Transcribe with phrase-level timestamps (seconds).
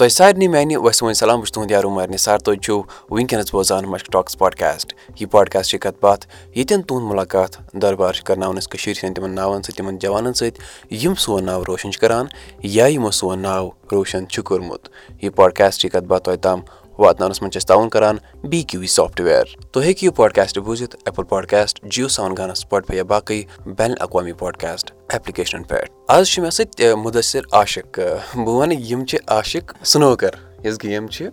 [0.00, 2.76] تۄہہِ سارنٕے میانہِ وَسہِ وۄنۍ سلام بہٕ چھُس تُہُنٛد یارو مارنہِ سر تُہۍ چھِو
[3.10, 6.26] وٕنکیٚنَس بوزان مشک ٹاکٕس پاڈکاسٹ یہِ پاڈکاسٹ چھِ کَتھ باتھ؟
[6.56, 10.60] ییٚتٮ۪ن تُہُنٛد مُلاقات دربار چھِ کَرناوان أسۍ کٔشیٖرِ ہِنٛدٮ۪ن تِمَن ناوَن سۭتۍ تِمَن جوانَن سۭتۍ
[11.02, 12.26] یِم سون ناو روشَن چھِ کَران
[12.62, 14.88] یا یِمو سون ناو روشَن چھُ کوٚرمُت۔
[15.22, 16.60] یہِ پاڈکاسٹ چھِ کَتھ باتھ تۄہہِ تام
[17.00, 18.16] واتناونَس منٛز چھِ أسۍ تعاوُن کَران
[18.50, 22.96] بی کیوٗ وی سافٹوِیَر۔ تُہۍ ہیٚکِو یہِ پاڈکاسٹ بوٗزِتھ ایپٕل پاڈکاسٹ جِیو ساوُن گانا سٕپاٹفاے
[22.96, 23.42] یا باقٕے
[23.78, 28.00] بین الاقوامی پاڈکاسٹ ایپلِکیشنَن پؠٹھ آز چھِ مےٚ سۭتۍ مُدثِر عاشق
[28.34, 31.26] بہٕ وَنہٕ یِم چھِ عاشق سٕنوکَر یۄس گیم چھِ۔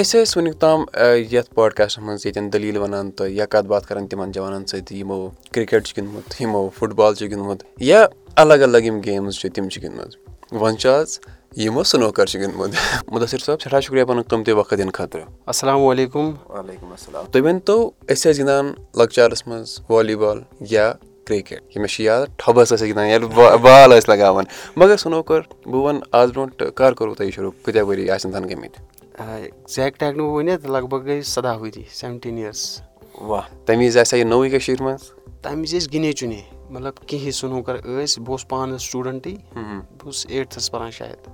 [0.00, 0.84] أسۍ ٲسۍ وٕنیُک تام
[1.30, 5.28] یَتھ پاڈکاسٹَس منٛز ییٚتٮ۪ن دٔلیٖل وَنان تہٕ یا کَتھ باتھ کَران تِمَن جوانَن سۭتۍ یِمو
[5.52, 8.06] کِرکَٹ چھُ گِنٛدمُت یِمو فُٹ بال چھُ گِنٛدمُت یا
[8.36, 10.16] الگ الگ یِم گیمٕز چھِ تِم چھِ گِنٛدمٕژ۔
[10.52, 11.20] وۄنۍ چھُ آز
[11.56, 12.70] یِمو سٕنوکَر چھُ گِنٛدمُت
[13.12, 17.76] مُدثِر صٲب سٮ۪ٹھاہ شُکریہ پَنُن قۭمتی وقت دِنہٕ خٲطرٕ اَسَلامُ علیکُم وعلیکُم اَسَلام تُہۍ ؤنۍتو
[18.12, 18.66] أسۍ ٲسۍ گِنٛدان
[18.98, 20.40] لۄکچارَس منٛز والی بال
[20.70, 20.92] یا
[21.26, 24.44] کِرٛکَٹ یہِ مےٚ چھِ یاد ٹھۄبَس ٲسۍ گِنٛدان ییٚلہِ بال ٲسۍ لگاوان
[24.76, 28.50] مگر سٕنوکَر بہٕ وَنہٕ آز برونٛٹھ کَر کوٚروٕ تۄہہِ یہِ شروٗع کۭتیاہ ؤری آسن تَنہٕ
[28.50, 28.80] گٔمٕتۍ
[29.18, 32.80] ایٚگزیکٹ ہٮ۪کہٕ نہٕ بہٕ ؤنِتھ لگ بگ گٔے سَداہ ؤری سیٚوَنٹیٖن یِیٲرٕس
[33.20, 35.10] واہ تَمہِ وِزِ آسہِ ہا یہِ نوٚوُے کٔشیٖرِ منٛز
[35.42, 36.40] تَمہِ وِزِ ٲسۍ گِنے چُنے
[36.70, 41.28] مطلب کِہیٖنۍ سُنوکَر ٲسۍ بہٕ اوسُس پانہٕ سٹوٗڈَنٛٹٕے بہٕ اوسُس ایٹتھَس پَران شاید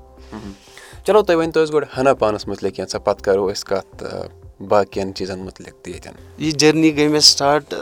[1.07, 4.05] چلو تُہۍ ؤنۍتو أسۍ گۄڈٕ ہنا پانَس مُتعلِق کینٛژھا پَتہٕ کَرو أسۍ کَتھ
[4.69, 7.75] باقٕیَن چیٖزَن مُتعلِق تہِ ییٚتٮ۪ن یہِ جٔرنی گٔے مےٚ سٹاٹ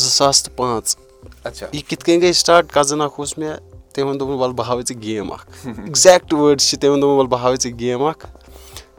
[0.00, 0.96] زٕ ساس تہٕ پانٛژھ
[1.44, 3.56] اچھا یہِ کِتھ کٔنۍ گٔے سٹاٹ کَزٕن اَکھ اوس مےٚ
[3.92, 7.18] تٔمۍ ووٚن دوٚپُن وَلہٕ بہٕ ہاوَے ژےٚ گیم اَکھ اٮ۪کزیکٹ وٲڈٕس چھِ تٔمۍ ووٚن دوٚپُن
[7.18, 8.26] وَلہٕ بہٕ ہاوَے ژےٚ گیم اَکھ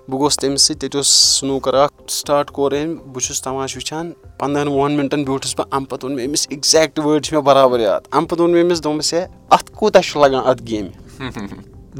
[0.07, 4.11] بہٕ گوٚوُس تٔمِس سۭتۍ تَتہِ اوس سُنوٗکَر اَکھ سٹاٹ کوٚر أمۍ بہٕ چھُس تَماش وٕچھان
[4.37, 7.79] پنٛدہَن وُہَن مِنٹَن بیوٗٹھُس بہٕ اَمہِ پَتہٕ ووٚن مےٚ أمِس اٮ۪کزیکٹ وٲڈ چھِ مےٚ بَرابَر
[7.79, 10.91] یاد۔ اَمہِ پَتہٕ ووٚن مےٚ أمِس دوٚپمَس ہے اَتھ کوٗتاہ چھُ لَگان اَتھ گیمہِ؟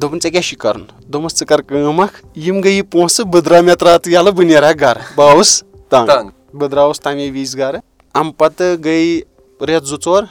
[0.02, 3.42] دوٚپُن ژےٚ کیٛاہ چھُے کَرُن؟ دوٚپمَس ژٕ کَر کٲم اَکھ یِم گٔے یہِ پونٛسہٕ بہٕ
[3.42, 7.32] درٛاو مےٚ ترٛاو ژٕ یَلہٕ بہٕ نیرٕ ہا گَرٕ۔ بہٕ آوُس تنٛگ۔ بہٕ درٛاوُس تَمے
[7.32, 7.80] وِزِ گَرٕ۔
[8.14, 9.22] اَمہِ پَتہٕ گٔے
[9.62, 10.24] رٮ۪تھ زٕ ژور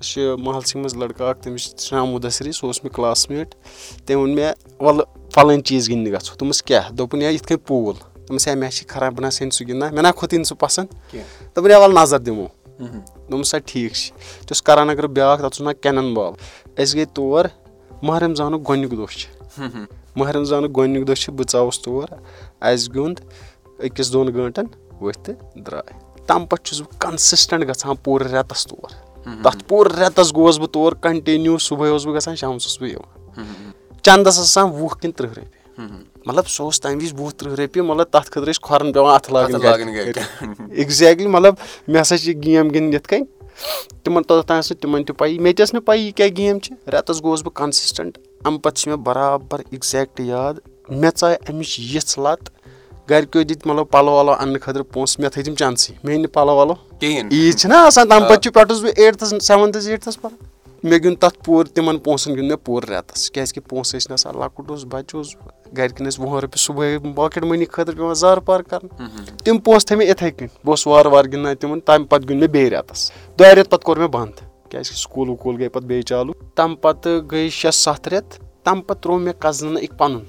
[0.00, 3.54] چھِ محلسٕے منٛز لٔڑکہٕ اَکھ تٔمِس چھِ ناو مُدثری سُہ اوس مےٚ کٕلاس میٹ
[4.06, 7.94] تٔمۍ ووٚن مےٚ وَلہٕ پھَلٲنۍ چیٖز گِنٛدنہِ گژھو دوٚپمَس کیٛاہ دوٚپُن یا یِتھ کٔنۍ پوٗل
[8.16, 10.54] دوٚپمَس ہے مےٚ چھِ خراب بہٕ نہ سا سُہ گِنٛدان مےٚ نہ کھوٚتٕے نہٕ سُہ
[10.58, 10.88] پَسنٛد
[11.54, 12.46] دوٚپُن ہے وَلہٕ نظر دِمو
[12.78, 14.12] دوٚپمَس سا ٹھیٖک چھِ
[14.46, 16.32] تہِ اوس کَرَن نگرٕ بیٛاکھ تَتھ اوس ناو کٮ۪نَن بال
[16.78, 17.44] أسۍ گٔے تور
[18.02, 19.26] ماہ رمضانُک گۄڈنیُک دۄہ چھِ
[20.16, 22.08] ماہ رمضانُک گۄڈنیُک دۄہ چھِ بہٕ ژاوُس تور
[22.60, 23.18] اَسہِ گیُنٛد
[23.84, 24.66] أکِس دۄن گٲنٛٹَن
[25.00, 25.92] ؤتھۍ تہٕ درٛاے
[26.26, 28.90] تَمہِ پَتہٕ چھُس بہٕ کَنسِسٹَنٛٹ گژھان پوٗرٕ رٮ۪تَس تور
[29.44, 33.71] تَتھ پوٗرٕ رٮ۪تَس گوس بہٕ تور کَنٹِنیوٗ صُبحٲے اوسُس بہٕ گژھان شامَس اوسُس بہٕ یِوان
[34.02, 35.60] چَندَس ٲس آسان وُہ کِنہٕ تٕرٛہ رۄپیہِ۔
[36.26, 39.32] مطلب سُہ اوس تَمہِ وِزِ وُہ تٕرٛہ رۄپیہِ مطلب تَتھ خٲطرٕ ٲسۍ کھۄرَن پٮ۪وان اَتھٕ
[39.32, 39.88] لاگٕنۍ
[40.78, 41.54] اٮ۪کزیکٹلی مطلب
[41.88, 43.24] مےٚ ہَسا چھِ گیم گِنٛدٕنۍ یِتھ کٔنۍ
[44.04, 46.58] تِمَن توٚتام ٲس نہٕ تِمَن تہِ پَیی مےٚ تہِ ٲس نہٕ پَیی یہِ کیٛاہ گیم
[46.58, 50.54] چھِ۔ رٮ۪تَس گوس بہٕ کَنسِسٹَنٛٹ اَمہِ پَتہٕ چھِ مےٚ بَرابَر اٮ۪کزیکٹ یاد
[50.88, 52.50] مےٚ ژاے اَمِچ یِژھ لَت
[53.10, 56.32] گَرِکیو دِتۍ مطلب پَلو وَلو اَننہٕ خٲطرٕ پونٛسہٕ مےٚ تھٲے تِم چَندسٕے مےٚ أنۍ نہٕ
[56.32, 56.74] پَلو وَلو۔
[57.32, 60.51] عیٖد چھِنہ آسان تَمہِ پَتہٕ چھُ پٮ۪ٹھ اوسُس بہٕ ایٹتھَس سٮ۪وَنتھَس ایٹتھَس پَران
[60.82, 64.38] مےٚ گیُنٛد تَتھ پوٗرٕ تِمَن پونٛسَن گیُنٛد مےٚ پوٗرٕ رٮ۪تَس کیٛازِکہِ پونٛسہٕ ٲسۍ نہٕ آسان
[64.40, 65.36] لۄکُٹ اوس بَچہِ اوس
[65.78, 68.88] گَرِکٮ۪ن ٲسۍ وُہَن رۄپیہِ صُبحٲے پاکٮ۪ٹ مٔنی خٲطرٕ پٮ۪وان زارٕ پار کَرُن۔
[69.44, 72.40] تِم پونٛسہٕ تھٲے مےٚ یِتھَے کٔنۍ بہٕ اوسُس وارٕ وارٕ گِنٛدان تِمَن تَمہِ پَتہٕ گیُنٛد
[72.40, 74.34] مےٚ بیٚیہِ رٮ۪تَس۔ دۄیہِ رٮ۪تہٕ پَتہٕ کوٚر مےٚ بنٛد
[74.70, 79.02] کیٛازِکہِ سکوٗل ووٗکوٗل گٔے پَتہٕ بیٚیہِ چالوٗ۔ تَمہِ پَتہٕ گٔے شےٚ سَتھ رٮ۪تھ تَمہِ پَتہٕ
[79.02, 80.24] ترٛوو مےٚ کَزنہٕ أکۍ پَنُن۔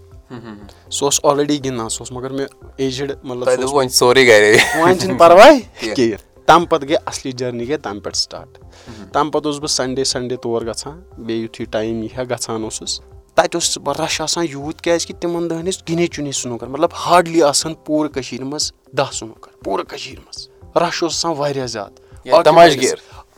[0.89, 2.47] سُہ اوس آلریڈی گِنٛدان سُہ اوس مگر مےٚ
[2.77, 3.47] ایجِڈ مطلب
[4.79, 5.59] وۄنۍ چھُنہٕ پَرواے
[5.95, 8.47] کِہیٖنۍ تَمہِ پَتہٕ گٔے اَصلی جٔرنی گٔے تَمہِ پٮ۪ٹھ سٹاٹ۔
[9.13, 12.99] تَمہِ پَتہٕ اوسُس بہٕ سَنڈے سَنڈے تور گژھان بیٚیہِ یُتھُے ٹایم یی ہا گژھان اوسُس
[13.35, 17.73] تَتہِ اوس رَش آسان یوٗت کیٛازِکہِ تِمَن دۄہَن ٲسۍ گِنے چُنے سُنوٗکَر مطلب ہاڈلی آسان
[17.73, 22.31] پوٗرٕ کٔشیٖرِ منٛز دَہ سُنوٗکَر پوٗرٕ کٔشیٖرِ منٛز۔ رَش اوس آسان واریاہ زیادٕ۔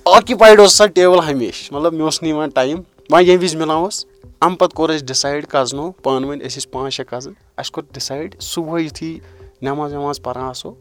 [0.05, 2.77] آکِپایڈ اوس آسان ٹیبٕل ہمیشہٕ مطلب مےٚ اوس نہٕ یِوان ٹایم۔
[3.09, 4.05] وۄنۍ ییٚمہِ وِزِ مِلان اوس
[4.41, 7.93] اَمہِ پَتہٕ کوٚر اَسہِ ڈِسایڈ کَزنو پانہٕ ؤنۍ أسۍ ٲسۍ پانٛژھ شےٚ کَزٕن اَسہِ کوٚر
[7.93, 9.19] ڈِسایڈ صُبحٲے یُتھُے
[9.61, 10.73] نٮ۪ماز وٮ۪ماز پَران آسو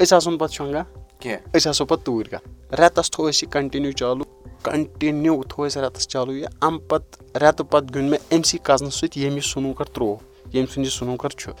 [0.00, 0.84] أسۍ آسو نہٕ پَتہٕ شۄنٛگان
[1.20, 4.24] کینٛہہ۔ أسۍ آسو پَتہٕ توٗرۍ گژھان۔ رٮ۪تَس تھوٚو اَسہِ یہِ کَنٹِنیوٗ چالوٗ۔
[4.62, 8.94] کَنٹِنیوٗ تھوٚو اَسہِ رٮ۪تَس چالوٗ یہِ۔ اَمہِ پَتہٕ رٮ۪تہٕ پَتہٕ گیُنٛد مےٚ أمۍ سٕے کَزنَس
[8.94, 10.16] سۭتۍ ییٚمۍ یہِ سُنوٗکَر ترٛوو۔
[10.52, 11.52] ییٚمۍ سُنٛد یہِ سُنوٗکَر چھُ۔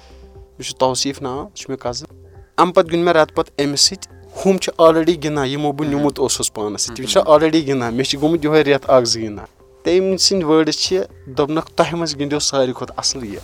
[0.58, 2.24] یہِ چھُ توصیٖف ناو یہِ چھُ مےٚ کَزٕن۔
[2.56, 4.16] اَمہِ پَتہٕ گیُنٛد مےٚ رٮ۪تہٕ پَتہٕ أمِس سۭتۍ
[4.46, 8.06] ہُم چھِ آلریڈی گِنٛدان۔ یِمو بہٕ نیوٗمُت اوسُس پانَس سۭتۍ۔ یِم چھِ آلریڈی گِنٛدان۔ مےٚ
[8.06, 9.46] چھِ گوٚمُت یِہوے رٮ۪تھ اَکھ زٕ گِنٛدان۔
[9.82, 13.38] تٔمۍ سٕنٛدۍ وٲڈٕس چھِ دوٚپنَکھ تۄہہِ منٛز گِنٛدیو ساروی کھۄتہٕ اَصٕل یہِ۔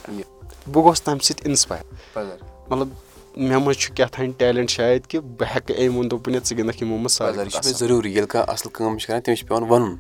[0.67, 2.25] بہٕ گوٚوُس تَمہِ سۭتۍ اِنسپایر
[2.71, 2.89] مطلب
[3.37, 6.83] مےٚ منٛز چھُ کیٛاہ تام ٹیلٮ۪نٛٹ شاید کہِ بہٕ ہٮ۪کہٕ أمۍ ووٚن دوٚپُن ژٕ گِنٛدَکھ
[6.83, 9.95] یِمو منٛز ضروٗری ییٚلہِ کانٛہہ اَصٕل کٲم چھِ کَران تٔمِس چھِ پٮ۪وان وَنُن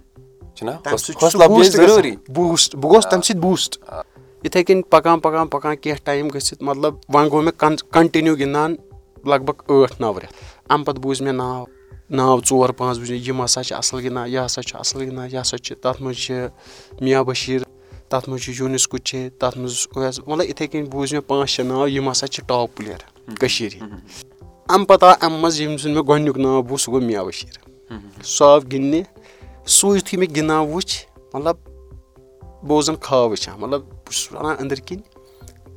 [2.28, 3.78] بوٗسٹ بہٕ گوٚوُس تَمہِ سۭتۍ بوٗسٹ
[4.44, 8.74] یِتھَے کٔنۍ پَکان پَکان پَکان کینٛہہ ٹایم گٔژھِتھ مطلب وۄنۍ گوٚو مےٚ کَن کَنٹِنیوٗ گِنٛدان
[9.24, 10.32] لگ بگ ٲٹھ نَو رٮ۪تھ۔
[10.68, 11.64] اَمہِ پَتہٕ بوٗزۍ مےٚ ناو
[12.10, 15.40] ناو ژور پانٛژھ بوٗزۍ یِم ہَسا چھِ اَصٕل گِنٛدان یہِ ہَسا چھُ اَصٕل گِنٛدان یہِ
[15.40, 16.34] ہَسا چھِ تَتھ منٛز چھِ
[17.00, 17.62] میا بٔشیٖر
[18.08, 21.88] تَتھ منٛز چھُ یوٗنِس کُچے تَتھ منٛز مطلب یِتھَے کٔنۍ بوٗزۍ مےٚ پانٛژھ شےٚ ناو
[21.88, 24.26] یِم ہَسا چھِ ٹاپ پٕلیر کٔشیٖرِ ہِنٛدۍ
[24.68, 27.56] اَمہِ پَتہٕ آو اَمہِ منٛز ییٚمہِ سُنٛد مےٚ گۄڈنیُک ناو بوٗز سُہ گوٚو میا بٔشیٖر
[28.24, 29.02] سُہ آو گِنٛدنہِ
[29.76, 30.94] سُے یُتھُے مےٚ گِنٛدان وٕچھ
[31.34, 31.56] مطلب
[32.66, 35.02] بہٕ اوسُس زَن خاب وٕچھان مطلب بہٕ چھُس وَنان أنٛدٕرۍ کِنۍ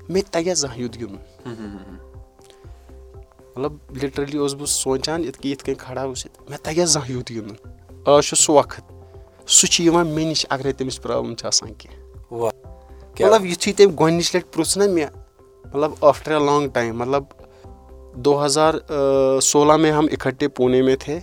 [0.10, 1.18] مےٚ ہا زانٛہہ یُتھ گِنٛدُن
[3.56, 7.12] مطلب لِٹرلی اوسُس بہٕ سونٛچان یِتھ کٔنۍ یِتھ کٔنۍ کھڑا اوس مےٚ تَگہِ ہا زانٛہہ
[7.12, 7.56] یُتھ گِنٛدُن
[8.06, 8.84] آز چھُ سُہ وقت
[9.48, 12.50] سُہ چھُ یِوان مےٚ نِش اَگرے تٔمِس پرابلِم چھِ آسان کیٚنٛہہ
[13.20, 15.10] مطلب یِتھُے تٔمۍ گۄڈٕنِچ لَٹہِ پرُژھ نہ مےٚ
[15.66, 17.24] مطلب آفٹر اے لانٛگ ٹایم مطلب
[18.26, 18.74] دو ہزار
[19.42, 21.20] سولہ میں ہم اِکٹھے پوٗنے میں تھے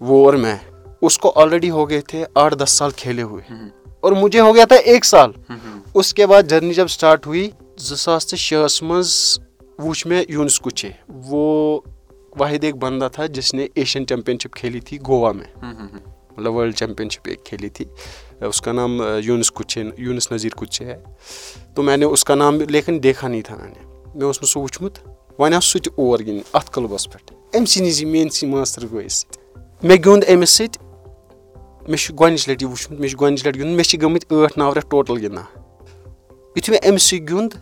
[0.00, 0.56] وہ اور میں
[1.02, 3.54] اس کو آلریڈی ہو گئے تھے آٹھ دس سال کھیلے ہوئے
[4.00, 5.32] اور مجھے ہو گیا تھا ایک سال
[5.94, 9.38] اس کے بعد جرنی جب سٹاٹ ہوئی زٕ ساس تہٕ شیٚیَس منٛز
[9.78, 11.80] وٕچھ مےٚ یوٗنس کُچے وہ
[12.38, 15.64] واحد ایک بندا تھا جس نے ایشین چیمپینشپ کھیلی تھی گوا میں
[16.30, 17.84] مطلب ورلڈ چیمپینشپ ایک کھیلی تھی
[18.40, 20.98] اس کا نام یوٗنس کُچے یوٗنس نذیٖر کُچے ہے
[21.76, 23.02] میں نے اس نام لیکن
[25.40, 28.86] وۄنۍ آو سُہ تہِ اور گِنٛدنہِ اَتھ کٕلبَس پٮ۪ٹھ أمۍ سٕے زِ میٲنۍ سی ماستٕر
[28.86, 29.38] بٲیِس سۭتۍ
[29.82, 30.78] مےٚ گیُنٛد أمِس سۭتۍ
[31.88, 34.58] مےٚ چھُ گۄڈنِچ لَٹہِ یہِ وٕچھمُت مےٚ چھُ گۄڈنِچ لَٹہِ گِنٛدُن مےٚ چھِ گٔمٕتۍ ٲٹھ
[34.58, 35.44] نَو رٮ۪تھ ٹوٹَل گِنٛدان
[36.56, 37.52] یُتھُے مےٚ أمِس سۭتۍ گیُنٛد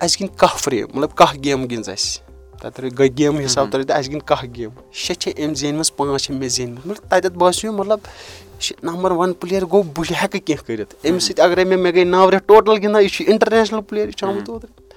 [0.00, 2.20] اَسہِ گِنٛدِ کاہ فریم مطلب کاہ گیمہٕ گِنٛز اَسہِ
[2.60, 6.34] تَتھ گٔے گیمہٕ حِساب تَتھ اَسہِ گِنٛدِ کاہ گیمہٕ شےٚ چھِ أمۍ زینِمَژٕ پانٛژھ چھِ
[6.34, 10.66] مےٚ زینِمٕژ مطلب تَتٮ۪تھ باسیو مطلب یہِ چھِ نمبر وَن پٕلیر گوٚو بہٕ ہٮ۪کہٕ کینٛہہ
[10.66, 14.06] کٔرِتھ أمِس سۭتۍ اَگرے مےٚ مےٚ گٔے نَو رٮ۪تھ ٹوٹَل گِنٛدان یہِ چھُ اِنٹَرنیشنَل پٕلیر
[14.06, 14.87] یہِ چھُ آمُت اوترٕ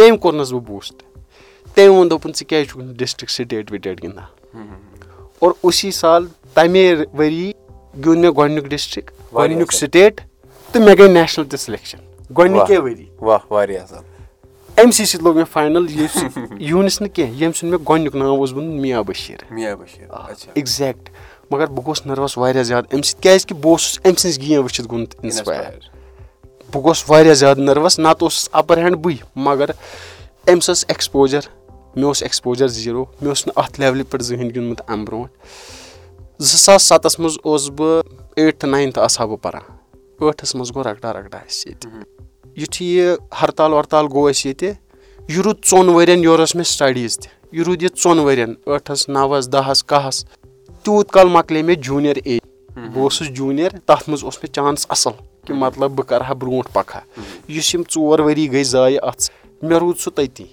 [0.00, 1.02] تٔمۍ کوٚرنَس بہٕ بوٗسٹ
[1.74, 4.66] تٔمۍ ووٚن دوٚپُن ژٕ کیازِ چھُکھ نہٕ ڈِسٹرک سِٹیٹ وِٹیٹ گِنٛدان
[5.38, 7.52] اور اُسی سال تَمے ؤری
[8.04, 10.20] گیُنٛد مےٚ گۄڈنیُک ڈِسٹرک گۄڈنیُک سِٹیٹ
[10.72, 11.98] تہٕ مےٚ گٔے نیشنَل تہِ سِلیکشن
[12.38, 13.06] گۄڈنِکے ؤری
[14.78, 18.52] أمۍ سٕے سۭتۍ لوٚگ مےٚ فاینَل یوٗنِس نہٕ کینٛہہ ییٚمہِ سُنٛد مےٚ گۄڈنیُک ناو اوس
[18.52, 19.40] ووٚنمُت میا بٔشیٖر
[20.56, 21.08] اٮ۪کزیکٹ
[21.50, 24.62] مگر بہٕ گوٚوُس نٔروَس واریاہ زیادٕ اَمہِ سۭتۍ کیازِ کہِ بہٕ اوسُس أمۍ سٕنٛز گیم
[24.62, 25.89] وٕچھِتھ گوٚمُت اِنسپایر
[26.72, 29.70] بہٕ گوٚوُس واریاہ زیادٕ نٔروَس نَتہٕ اوسُس اَپَر ہینٛڈ بٕے مگر
[30.48, 31.40] أمِس ٲس ایٚکٕسپوجَر
[31.96, 35.32] مےٚ اوس ایٚکٕسپوجَر زیٖرو مےٚ اوس نہٕ اَتھ لیولہِ پٮ۪ٹھ زٕہٕنۍ گِنٛدمُت اَمہِ برونٛٹھ۔
[36.38, 38.02] زٕ ساس سَتَس منٛز اوسُس بہٕ
[38.36, 39.62] ایٹتھٕ ناینتھٕ آسہٕ ہا بہٕ پَران۔
[40.20, 41.90] ٲٹھَس منٛز گوٚو رَگڑا رَگڑا اَسہِ ییٚتہِ۔
[42.62, 44.72] یُتھُے یہِ ہرتال وَرتال گوٚو اَسہِ ییٚتہِ
[45.28, 49.08] یہِ روٗد ژوٚن ؤرۍ یورٕ ٲس مےٚ سٹڈیٖز تہِ۔ یہِ روٗد یہِ ژوٚن ؤرۍ ٲٹھَس
[49.08, 50.24] نَوَس دَہَس کَہَس
[50.82, 52.38] تیوٗت کال مۄکلے مےٚ جوٗنیر اے
[52.76, 56.68] بہٕ اوسُس جوٗنیر تَتھ منٛز اوس مےٚ چانٕس اَصٕل کہِ مطلب بہٕ کَرٕ ہا برونٛٹھ
[56.72, 57.20] پَکہٕ ہا
[57.52, 59.30] یُس یِم ژور ؤری گٔے زایہِ اَتھ
[59.62, 60.44] مےٚ روٗد سُہ تٔتی۔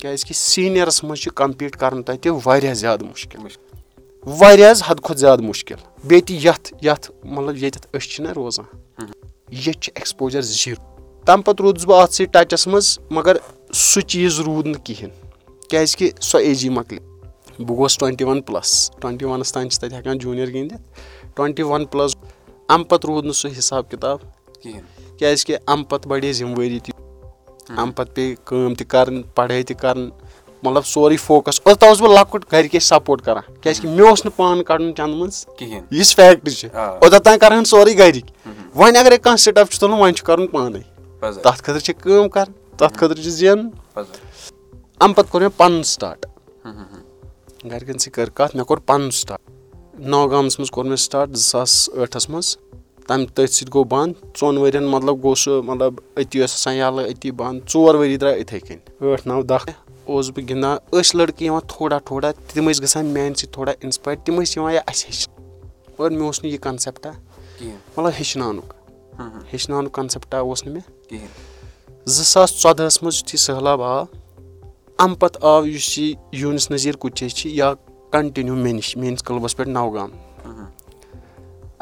[0.00, 3.40] کیازکہِ سیٖنیرَس منٛز چھُ کَمپیٖٹ کَرُن تَتہِ واریاہ زیادٕ مُشکِل۔
[4.26, 8.66] واریاہ حظ حدٕ کھۄتہٕ زیادٕ مُشکِل۔ بیٚیہِ تہِ یَتھ یَتھ مطلب ییٚتٮ۪تھ أسۍ چھِنہ روزان۔
[9.52, 10.82] ییٚتہِ چھُ ایٚکٕسپوجَر زیٖرو
[11.26, 13.36] تَمہِ پَتہٕ روٗدُس بہٕ اَتھ سۭتۍ ٹَچَس منٛز مگر
[13.72, 15.14] سُہ چیٖز روٗد نہٕ کِہیٖنۍ۔
[15.68, 17.00] کیازکہِ سۄ ایجی مۄکلے۔
[17.58, 21.00] بہٕ گوس ٹُوَنٹی وَن پٕلَس ٹُوَنٹی وَنَس تانۍ چھِ تَتہِ ہٮ۪کان جوٗنیر گِنٛدِتھ۔
[21.34, 22.16] ٹُوَنٹی وَن پٕلَس
[22.68, 24.18] اَمہِ پَتہٕ روٗد نہٕ سُہ حِساب کِتاب
[25.18, 26.90] کیازکہِ اَمہِ پَتہٕ بَڑے ذِموٲری تہِ۔
[27.78, 30.08] اَمہِ پَتہٕ پیٚیہِ کٲم تہِ کَرٕنۍ پَڑٲے تہِ کَرٕنۍ
[30.62, 34.24] مطلب سورُے فوکَس۔ اوٚتام اوسُس بہٕ لۄکُٹ گرِکۍ ٲسۍ سَپوٹ کران۔ کیازِ کہِ مےٚ اوس
[34.24, 39.18] نہٕ پانہٕ کَڑُن چندٕ منٛز۔ کِہینۍ۔ یُس فیکٹ چھُ۔ اوٚتام کرہن سورُے گرِکۍ۔ وۄنۍ اَگرے
[39.18, 40.78] کانٛہہ سِٹیپ چھُ تُلُن وۄنۍ چھُ کَرُن پانے۔
[41.20, 43.68] تَتھ خٲطرٕ چھِ کٲم کَرٕنۍ تَتھ خٲطرٕ چھُ زینُن۔
[45.00, 46.26] اَمہِ پَتہٕ کوٚر مےٚ پَنُن سٹاٹ۔
[47.64, 49.53] گرِکٮ۪ن سۭتۍ کٔر کَتھ مےٚ کوٚر پَنُن سٹاٹ
[49.98, 52.56] ناگامَس منٛز کوٚر مےٚ سٹاٹ زٕ ساس ٲٹھَس منٛز
[53.06, 57.10] تَمہِ تٔتھۍ سۭتۍ گوٚو بنٛد ژۄن ؤرین مطلب گوٚو سُہ مطلب أتی ٲس آسان یَلہٕ
[57.10, 59.56] أتی بنٛد ژور ؤری درٛاے یِتھٕے کٔنۍ ٲٹھ نو دہ
[60.04, 64.16] اوسُس بہٕ گِنٛدان ٲسۍ لٔڑکہٕ یِوان تھوڑا تھوڑا تِم ٲسۍ گژھان میانہِ سۭتۍ تھوڑا اِنسپایر
[64.24, 65.28] تِم ٲسۍ یِوان یا اَسہِ ہیٚچھِ
[65.96, 67.10] اور مےٚ اوس نہٕ یہِ کَنسیپٹا
[67.60, 68.74] مطلب ہیٚچھناونُک۔
[69.52, 71.18] ہیٚچھناونُک کَنسیپٹا اوس نہٕ مےٚ۔
[72.06, 74.04] زٕ ساس ژۄدہَس منٛز یُتھُے سہلاب آو
[74.98, 77.72] اَمہِ پَتہٕ آو یُس یہِ یوٗنِس نظیٖر کُچے چھِ یا
[78.14, 80.10] کَنٹِنیوٗ مےٚ نِش میٲنِس کٕلبَس پٮ۪ٹھ نوگام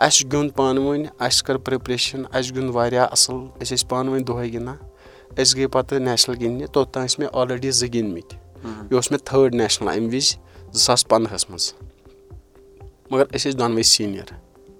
[0.07, 4.25] اَسہِ گیُنٛد پانہٕ ؤنۍ اَسہِ کٔر پرٛٮ۪پریشَن اَسہِ گیُنٛد واریاہ اَصٕل أسۍ ٲسۍ پانہٕ ؤنۍ
[4.29, 4.77] دۄہَے گِنٛدان
[5.41, 8.37] أسۍ گٔے پَتہٕ نیشنَل گِنٛدنہِ توٚتام ٲسۍ مےٚ آلریڈی زٕ گِنٛدمٕتۍ
[8.91, 10.37] یہِ اوس مےٚ تھٲڑ نیشنَل اَمہِ وِزِ
[10.73, 11.73] زٕ ساس پنٛدہَس منٛز
[13.11, 14.29] مگر أسۍ ٲسۍ دۄنوَے سیٖنیَر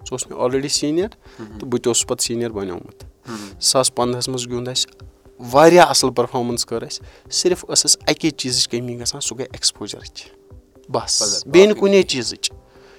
[0.07, 4.29] سُہ اوس مےٚ آلریڈی سیٖنیَر تہٕ بہٕ تہِ اوسُس پَتہٕ سیٖنیَر بَنیومُت زٕ ساس پنٛدہَس
[4.29, 4.91] منٛز گیُنٛد اَسہِ
[5.53, 7.03] واریاہ اَصٕل پٔرفارمٮ۪نٕس کٔر اَسہِ
[7.41, 10.42] صرف ٲس اَسہِ اَکے چیٖزٕچ کٔمی گژھان سُہ گٔے ایٚکٕسپوجَرٕچ
[10.89, 12.51] بَس بیٚیہِ نہٕ کُنے چیٖزٕچ.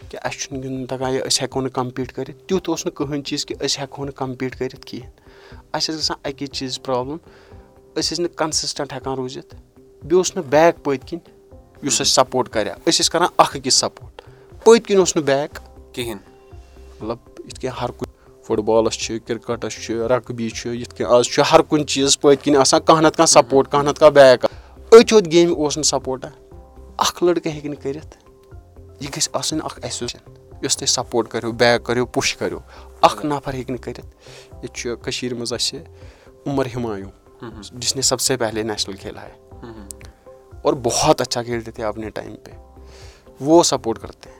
[0.09, 2.37] کہِ اَسہِ چھُنہٕ گِنٛدُن تَگان یا أسۍ ہٮ۪کو نہٕ کَمپیٖٹ کٔرِتھ.
[2.47, 5.09] تیُتھ اوس نہٕ کٕہٕنۍ چیٖز کہِ أسۍ ہٮ۪کہو نہٕ کَمپیٖٹ کٔرِتھ کِہیٖنۍ.
[5.73, 7.17] اَسہِ ٲس گژھان اَکے چیٖزٕچ پرٛابلِم.
[7.95, 9.55] أسۍ ٲسۍ نہٕ کَنسِسٹَنٛٹ ہٮ۪کان روٗزِتھ.
[10.03, 11.19] بیٚیہِ اوس نہٕ بیک پٔتۍ کِنۍ
[11.83, 14.21] یُس اَسہِ سَپوٹ کَرِ ہا أسۍ ٲسۍ کَران اَکھ أکِس سَپوٹ
[14.63, 15.59] پٔتۍ کِنۍ اوس نہٕ بیک
[15.93, 16.21] کِہیٖنۍ.
[16.99, 18.11] مطلب یِتھ کٔنۍ ہر کُنہِ
[18.47, 22.43] فُٹ بالَس چھِ کِرکَٹَس چھُ رَگبی چھُ یِتھ کٔنۍ آز چھُ ہر کُنہِ چیٖزَس پٔتۍ
[22.43, 25.83] کِنۍ آسان کانٛہہ نَتہٕ کانٛہہ سَپوٹ کانٛہہ نَتہٕ کانٛہہ بیک أتھۍ یوت گیمہِ اوس نہٕ
[25.83, 26.27] سَپوٹا
[26.98, 28.16] اَکھ لٔڑکہٕ ہیٚکہِ نہٕ کٔرِتھ
[29.00, 30.30] یہِ گژھِ آسٕنۍ اَکھ ایٚسوسیشَن
[30.62, 32.58] یۄس تۄہہِ سَپوٹ کَریو بیک کٔرِو پُش کٔرِو
[33.00, 34.06] اَکھ نَفر ہیٚکہِ نہٕ کٔرِتھ
[34.52, 35.78] ییٚتہِ چھُ کٔشیٖرِ منٛز اَسہِ
[36.46, 37.10] عُمر ہِمایوٗ
[37.72, 39.36] جِس نے سب سے پہلے نیشنَل کھیلا ہے
[40.62, 42.50] اور بہت اچھا کھیلتے تھے اپنے ٹایم پہ
[43.40, 44.36] وہ سپوٹ کرتے ہیں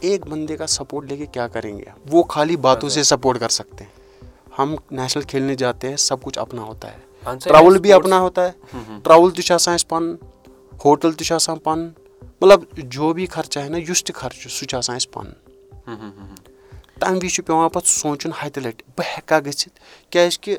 [0.00, 3.48] ایک بندے کا سپوٹ لے کے کیا کریں گے وہ خالی باتوں سے سپوٹ کر
[3.48, 3.96] سکتے ہیں
[4.58, 8.04] हम नेशनल खेलने जाते हैं सब कुछ अपना होता है اہن سا ट्रैवल भी sports-
[8.04, 10.16] अपना होता है ट्रैवल تہِ چھُ آسان اَسہِ پَنُن
[10.85, 11.89] ہوٹل تہِ چھُ آسان پَنُن
[12.41, 15.33] مطلب جو بھی خرچہ ہے نا یُس تہِ خرچہٕ سُہ چھُ آسان اَسہِ پَنُن
[16.99, 20.57] تَمہِ وِزِ چھُ پیٚوان پَتہٕ سونٛچُن ہَتہِ لَٹہِ بہٕ ہٮ۪کا گٔژھِتھ؟ کیازِ کہِ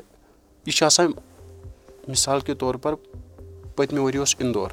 [0.65, 1.11] یہِ چھُ آسان
[2.07, 2.95] مِثال کے طور پر
[3.75, 4.69] پٔتمہِ ؤرۍ یہِ اوس اِندور۔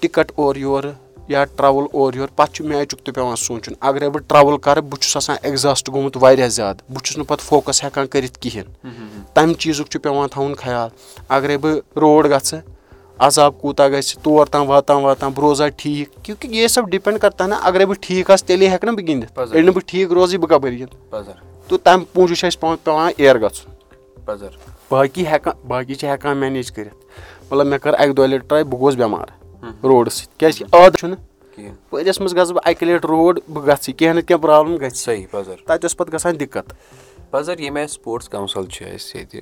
[0.00, 0.92] ٹِکٹ اورٕ یورٕ
[1.28, 5.00] یا ٹرٛاوٕل اورٕ یورٕ پَتہٕ چھُ میچُک تہِ پیٚوان سونٛچُن۔ اَگرے بہٕ ٹرٛاوٕل کَرٕ بہٕ
[5.00, 8.92] چھُس آسان ایٚگزاسٹ گوٚمُت واریاہ زیادٕ۔ بہٕ چھُس نہٕ پَتہٕ فوکَس ہٮ۪کان کٔرِتھ کِہیٖنۍ۔
[9.34, 10.88] تَمہِ چیٖزُک چھُ پیٚوان تھاوُن خیال۔
[11.28, 12.58] اَگرے بہٕ روڈ گژھٕ
[13.26, 17.46] عذاب کوٗتاہ گژھِ تور تام واتان واتان بہٕ روزا ٹھیٖک۔ کیونکہِ یہِ سب ڈِپٮ۪نٛڈ کرتا
[17.46, 19.38] نا اَگرے بہٕ ٹھیٖک آسہٕ تیٚلے ہٮ۪کہٕ نا بہٕ گِنٛدِتھ.
[19.38, 20.96] ییٚلہِ نہٕ بہٕ ٹھیٖک روزٕے بہٕ کَپٲرۍ گِنٛدٕ۔
[21.68, 23.72] تہٕ تَمہِ موٗجوٗب چھُ اَسہِ پیٚوان پیٚوان اِیر گژھُن۔
[24.90, 26.94] باقٕے ہٮ۪کان باقٕے چھِ ہٮ۪کان مینیج کٔرِتھ۔
[27.50, 29.26] مطلب مےٚ کٔر اَکہِ دۄیہِ لَٹہِ ٹراے بہٕ گوٚوُس بٮ۪مار
[29.82, 31.18] روڈَس سۭتۍ۔ کیازِ کہِ عادت چھُنہٕ
[31.92, 35.26] ؤریَس منٛز گژھٕ بہٕ اَکہِ لَٹہِ روڈ بہٕ گژھٕ۔ کینٛہہ نَتہٕ کینٛہہ پرابلِم گژھِ۔ صحیح
[35.32, 36.72] تَتہِ ٲس پَتہٕ گژھان دِکت
[37.30, 39.40] پَزر ییٚمہِ آیہِ سپوٹٕس کَوٚنسَل چھِ اَسہِ ییٚتہِ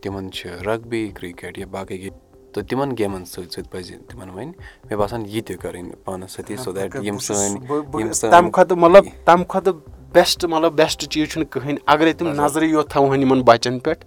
[0.00, 2.12] تِمن چھِ رگبی کِرکٹ یا باقٕے گیم
[2.52, 4.52] تہٕ تِمن گیمَن سۭتۍ سۭتۍ پَزِ تِمن وۄنۍ
[4.88, 7.56] مےٚ باسان یہِ تہِ کَرٕنۍ پانَس سۭتی سو دیٹ یِم سٲنۍ
[8.00, 9.74] یِم تَمہِ کھۄتہٕ مطلب تَمہِ کھۄتہٕ
[10.12, 14.04] بیسٹ مطلب بیسٹ چیٖز چھُنہٕ کٕہٕنۍ۔ اَگرے تِم نظرٕے یوت تھاوہن یِمن بَچن پٮ۪ٹھ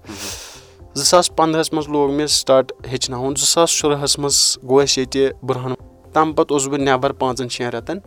[0.95, 5.45] زٕ ساس پنٛدہَس منٛز لوگ مےٚ سٹاٹ ہیٚچھناوُن زٕ ساس شُرہَس منٛز گوٚو اَسہِ ییٚتہِ
[5.45, 5.73] برہن
[6.13, 7.97] تَمہِ پَتہٕ اوسُس بہٕ نٮ۪بر پانٛژن شٮ۪ن رٮ۪تن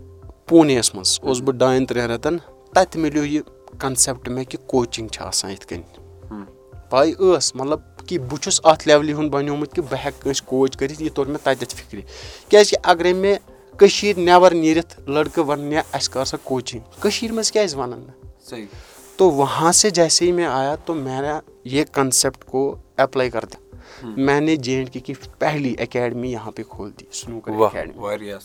[0.47, 2.37] پوٗنیَس منٛز اوسُس بہٕ ڈاین ترٛٮ۪ن رٮ۪تن۔
[2.75, 3.43] تَتہِ مِلیو یہِ
[3.79, 6.06] کَنسیپٹ مےٚ کہِ کوچِنٛگ چھِ آسان یِتھ کٔنۍ
[6.91, 10.77] پاے ٲس مطلب کہِ بہٕ چھُس اَتھ لیولہِ ہُنٛد بَنیومُت کہِ بہٕ ہٮ۪کہٕ کٲنٛسہِ کوچ
[10.77, 12.03] کٔرِتھ یہِ توٚر مےٚ تَتٮ۪تھ فِکرِ۔
[12.49, 17.33] کیازِ کہِ اَگرے مےٚ کٔشیٖر نٮ۪بر نیٖرِتھ لٔڑکہٕ وَنن یا اَسہِ کر سا کوچِنٛگ۔ کٔشیٖر
[17.33, 18.67] منٛز کیازِ وَنان نہٕ؟ صحیح۔
[19.17, 21.29] تو وہاں سے جیسے ہی میں آیا تو میں نے
[21.65, 23.67] یہ کنسیپٹ کو اپلائی کر دیا۔
[24.17, 27.99] میں نے جے اینڈ کے کی پہلی اکیڈمی یہاں پہ کھول دی سنوکر واہ اکیڈمی
[27.99, 28.39] واریاہ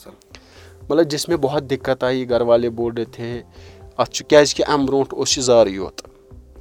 [0.89, 3.41] مطلب جس میں بہت دقت آئی گھر والے رہے تھے
[3.97, 6.01] اَتھ چھُ کیازِ کہِ اَمہِ برونٛٹھ اوس یہِ زارٕے یوت۔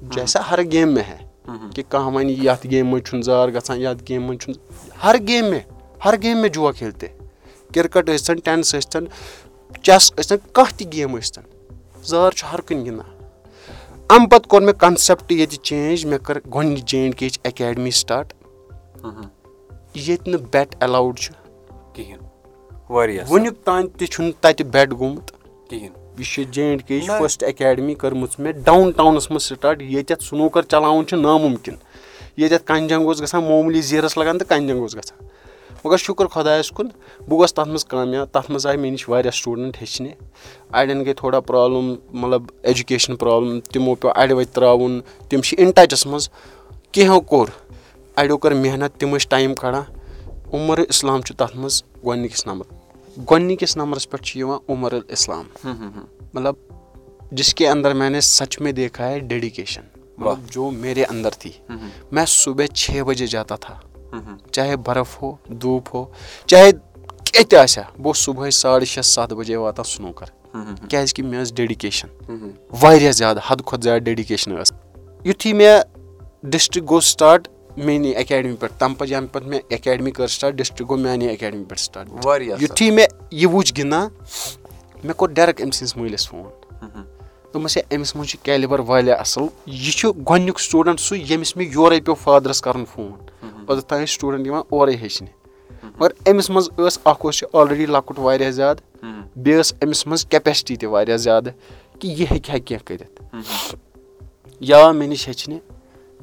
[0.02, 1.29] جیسا ہر گیم میں ہے
[1.74, 4.60] کہ کانٛہہ وَنہِ یَتھ گیمہِ منٛز چھُنہٕ زار گژھان یَتھ گیمہِ منٛز چھُنہٕ
[5.04, 5.60] ہر گیم میں
[6.04, 7.06] ہر گیم میں جُوا کھیلتے۔
[7.74, 9.04] کِرکٹ ٲسۍتن ٹینس ٲسۍتن
[9.82, 11.42] چیس ٲسۍتن کانٛہہ تہِ گیم ٲسۍتن
[12.02, 13.24] زار چھُ ہر کُنہِ گِنٛدان۔
[14.08, 17.90] اَمہِ پَتہٕ کوٚر مےٚ کَنسیپٹ ییٚتہِ چینج مےٚ کٔر گۄڈنِچ جے اینڈ کے یِچ اکیڈمی
[17.90, 18.32] سٹاٹ
[19.94, 21.34] ییٚتہِ نہٕ بیٹ ایلاوُڈ چھُ۔
[21.94, 22.26] کِہیٖنۍ۔
[22.90, 23.24] واریاہ.
[23.30, 25.32] وُنیُک تانۍ تہِ چھُنہٕ تَتہِ بیٹ گوٚمُت۔
[25.70, 27.06] کِہیٖنۍ یہِ چھِ جے اینڈ کے یِچ.
[27.06, 31.74] فٔسٹ اکیڈمی کٔرمٕژ مےٚ ڈاوُن ٹاونَس منٛز سٹاٹ ییٚتٮ۪تھ سنوٗکر چلاوُن چھُ نامُمکِن۔
[32.36, 35.26] ییٚتٮ۪تھ کنہِ جنٛگ اوس گژھان معموٗلی زیٖرَس لگان تہٕ کنہِ جنٛگ اوس گژھان۔
[35.84, 36.86] مگر شُکُر خۄدایَس کُن
[37.28, 40.10] بہٕ گوس تَتھ منٛز کامیاب تَتھ منٛز آیہِ مےٚ نِش واریاہ سٹوٗڈنٛٹ ہیٚچھنہِ۔
[40.72, 45.70] اَڑٮ۪ن گٔے تھوڑا پرٛابلِم مطلب ایجوکیشن پرٛابلِم تِمو پیوٚو اَڑِ وَتہِ ترٛاوُن تِم چھِ اِن
[45.70, 46.28] ٹَچَس منٛز
[46.92, 47.48] کینٛہو کوٚر۔
[48.16, 49.82] اَڑیو کٔر محنت تِم ٲسۍ ٹایم کَڑان۔
[50.52, 52.79] عمر اِسلام چھُ تَتھ منٛز گۄڈنِکِس نمبر
[53.18, 55.44] گۄڈنِکِس نمبرَس پٮ۪ٹھ چھُ یِوان عمر الاسلام.
[56.34, 56.54] مطلب
[57.32, 59.82] جس کے اندر میں نے سچ میں دیکھا ہے ڈیڈیکیشن
[60.18, 61.50] مطلب جو میرے اندر تھی.
[62.12, 63.78] میں صبح چھ بجے جاتا تھا.
[64.52, 66.04] چاہے برف ہو دھوپ ہو
[66.46, 70.28] چاہے کیٚنٛہہ تہِ آسہِ ہا بہٕ اوسُس صبحٲے ساڑٕ شےٚ سَتھ بجے واتان سنوٗکر
[70.88, 72.08] کیازِ کہِ مےٚ ٲس ڈیڈِکیشن
[72.82, 74.72] واریاہ زیادٕ حدٕ کھۄتہٕ زیادٕ ڈیڈِکیشن ٲس
[75.24, 75.80] یُتھُے مےٚ
[76.50, 77.48] ڈِسٹرک گوٚو سٹاٹ
[77.84, 81.64] میٲنی اکیڈمی پٮ۪ٹھ تَمہِ پَتہٕ یَنہٕ پَتہٕ مےٚ اکیڈمی کٔر سٹاٹ ڈِسٹرک گوٚو میانے اکیڈمی
[81.64, 82.62] پٮ۪ٹھ سٹاٹ واریاہ.
[82.62, 84.08] یُتھُے مےٚ یہِ وٕچھ گِنٛدان
[85.04, 86.42] مےٚ کوٚر ڈایریکٹ أمۍ سٕنٛدِس مٲلِس فون۔
[87.54, 91.68] دوٚپمَس ہے أمِس منٛز چھُ کیلِبر واریاہ اَصٕل۔ یہِ چھُ گۄڈنیُک سٹوٗڈنٛٹ سُہ ییٚمِس مےٚ
[91.74, 93.12] یورے پیوٚو فادرَس کَرُن فون۔
[93.68, 95.30] اوٚتَتھ ٲسۍ سٹوٗڈنٛٹ یِوان اورَے ہیٚچھنہِ۔
[96.00, 99.04] مگر أمِس منٛز ٲس اکھ اوس یہِ آلریڈی لۄکُٹ واریاہ زیادٕ۔
[99.36, 101.50] بیٚیہِ ٲس أمِس منٛز کیپیسٹی تہِ واریاہ زیادٕ
[102.00, 103.22] کہِ یہِ ہیٚکہِ ہا کینٛہہ کٔرِتھ۔
[104.60, 105.58] یہِ آو مےٚ نِش ہیٚچھنہِ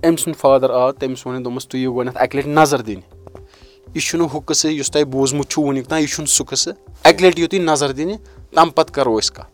[0.04, 3.02] أمۍ سُنٛد فادر آو تٔمِس ووٚن دوٚپمَس تُہۍ یِیِو گۄڈنٮ۪تھ اَکہِ لَٹہِ نظر دِنہِ
[3.96, 6.74] یہِ چھُنہٕ ہُہ قٕصہٕ یُس تۄہہِ بوٗزمُت چھُو وٕنیُک تام یہِ چھُنہٕ سُہ قٕصہٕ
[7.04, 8.16] اَکہِ لَٹہِ یِیِو تُہۍ نظر دِنہِ
[8.56, 9.52] تَمہِ پَتہٕ کَرو أسۍ کَتھ۔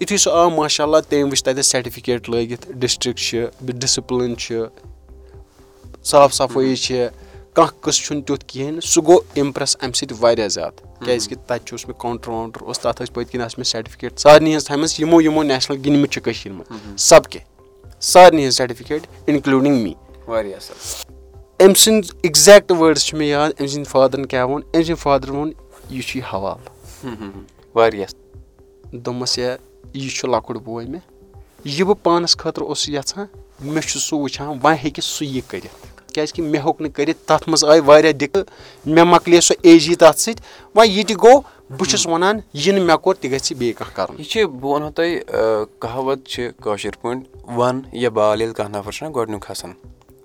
[0.00, 4.64] یُتھُے سُہ آو ماشاء اللہ تٔمۍ وٕچھ تَتٮ۪تھ سیٹِفِکیٹ لٲگِتھ ڈِسٹرک چھِ ڈِسپٕلِن چھِ
[6.04, 7.06] صاف صفٲیی چھِ
[7.54, 11.64] کانٛہہ قٕصہٕ چھُنہٕ تیُتھ کِہیٖنۍ۔ سُہ گوٚو اِمپرٛس اَمہِ سۭتۍ واریاہ زیادٕ کیازِ کہِ تَتہِ
[11.66, 14.64] چھُ اوس مےٚ کاوُنٹر واوُنٹر اوس تَتھ ٲسۍ پٔتۍ کِنۍ ٲس مےٚ سیٹِفِکیٹ سارنٕے ہٕنٛز
[14.64, 17.38] تھایمَژٕ یِمو یِمو نیشنَل گِنٛدمٕتۍ چھِ کٔشیٖر منٛز۔ سب کے
[18.12, 19.94] سارنٕے ہٕنٛز سیٹِفِکیٹ اِنکلوٗڈِنٛگ می
[20.26, 21.12] واریاہ اَصٕل
[21.64, 25.36] أمۍ سٕنٛدۍ اِگزیکٹ وٲڈٕس چھِ مےٚ یاد أمۍ سٕنٛدِ فادرَن کیاہ ووٚن أمۍ سٕنٛدِ فادرَن
[25.36, 25.52] ووٚن
[25.90, 28.12] یہِ چھُے حوالہٕ واریاہ
[28.92, 29.56] دوٚپمَس ہے
[29.94, 31.00] یہِ چھُ لۄکُٹ بوے مےٚ
[31.64, 33.26] یہِ بہٕ پانَس خٲطرٕ اوسُس یَژھان
[33.60, 37.18] مےٚ چھُ سُہ وٕچھان وۄنۍ ہیٚکہِ سُہ یہِ کٔرِتھ کیازِ کہِ مےٚ ہیوٚک نہٕ کٔرِتھ
[37.26, 38.50] تَتھ منٛز آیہِ واریاہ دِقت
[38.86, 40.42] مےٚ مۄکلے سۄ ایجی تَتھ سۭتۍ
[40.74, 41.40] وۄنۍ یہِ تہِ گوٚو
[41.70, 44.70] بہٕ چھُس وَنان یہِ نہٕ مےٚ کوٚر تہِ گژھِ بیٚیہِ کانٛہہ کَرُن۔ یہِ چھِ بہٕ
[44.70, 45.20] وَنہو تۄہہِ
[45.78, 49.72] کہاوت چھِ کٲشِر پٲٹھۍ وَن یا بال ییٚلہِ کانٛہہ نَفر چھُنہ گۄڈنیُک کھَسان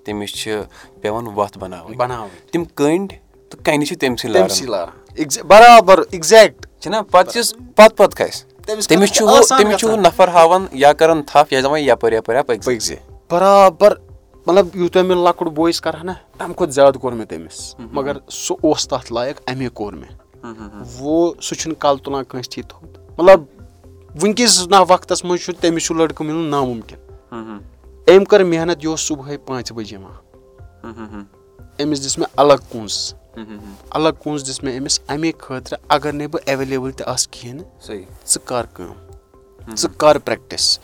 [0.05, 0.61] تٔمِس چھِ
[1.01, 3.17] پیٚوان وَتھ بَناوٕنۍ۔ بَناوٕنۍ۔ تِم کٔنڈۍ
[3.49, 8.49] تہٕ کَنہِ چھِ تٔمۍ تٔمسٕے سٕے لاران۔ برابر اِگزیکٹ چھِنہ پَتہٕ یُس پَتہٕ پَتہٕ کھَسہِ۔
[8.87, 12.37] تٔمِس چھُ ہُہ تٔمِس چھُ ہُہ نَفر ہاوان یا کَران تھپھ یا دَپان یَپٲرۍ یَپٲرۍ
[12.37, 12.95] ہا پٔکۍ پٔکۍ زِ
[13.31, 13.93] برابر
[14.47, 18.17] مطلب یوٗتاہ مےٚ لۄکُٹ بویِس کرٕ ہا نہ تَمہِ کھۄتہٕ زیادٕ کوٚر مےٚ تٔمِس۔ مَگر
[18.29, 20.09] سُہ اوس تَتھ لایق اَمے کوٚر مےٚ
[20.99, 23.39] وہ سُہ چھُنہٕ کَلہٕ تُلان کٲنٛسہِ تھی تھوٚد۔ مطلب
[24.21, 26.97] وٕنکیٚس نا وقتَس منٛز چھُ تٔمِس ہیوٗ لٔڑکہٕ مِلُن نامُمکِن۔
[28.09, 31.23] أمۍ کٔر محنت یہِ اوس صبُحٲے پانٛژِ بَجہِ یِوان
[31.83, 33.13] أمِس دِژ مےٚ الگ کونٛز
[33.89, 38.01] الگ کونٛز دِژ مےٚ أمِس اَمے خٲطرٕ اَگر نَے بہٕ ایویلیبٕل تہِ آسہٕ کِہینۍ نہٕ
[38.27, 40.79] ژٕ کر کٲم۔ ژٕ کر پریکٹِس۔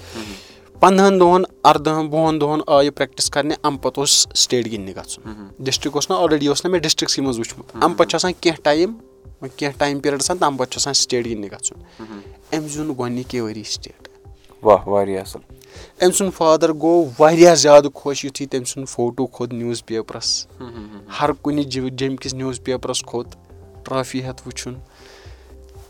[0.80, 5.94] پنٛدہن دۄہن اردہن وُہن دۄہن آیہِ پریکٹِس کرنہِ اَمہِ پَتہٕ اوس سِٹیٹ گِنٛدنہِ گژھُن۔ ڈِسٹرک
[5.94, 8.94] اوس نہ آلریڈی اوس نہ مےٚ ڈِسٹرکسٕے منٛز وٕچھمُت۔ اَمہِ پَتہٕ چھُ آسان کیٚنٛہہ ٹایم
[9.58, 11.80] کیٚنٛہہ ٹایم پیٖرڈ آسان تَمہِ پَتہٕ چھُ آسان سِٹیٹ گِنٛدنہِ گژھُن.
[12.54, 14.08] أمۍ زیوٗن گۄڈٕنِکی ؤری سِٹیٹ
[16.02, 20.48] أمۍ سُنٛد فادر گوٚو واریاہ زیادٕ خۄش یِتھُے تٔمۍ سُنٛد فوٹو کھوٚت نِوٕز پیپرس
[21.20, 23.36] ہر کُنہِ جیٚمۍ کِس نِوٕز پیپرس کھوٚت
[23.86, 24.76] ٹرافی ہٮ۪تھ وٕچھُن.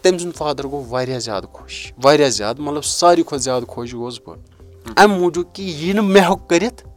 [0.01, 4.19] تٔمۍ سُنٛد فادر گوٚو واریاہ زیادٕ خۄش واریاہ زیادٕ مطلب ساروی کھۄتہٕ زیادٕ خۄش گوٚوُس
[4.25, 4.37] بہٕ.
[4.95, 6.87] اَمہِ موٗجوٗب کہِ یہِ نہٕ مےٚ ہیوٚک کٔرِتھ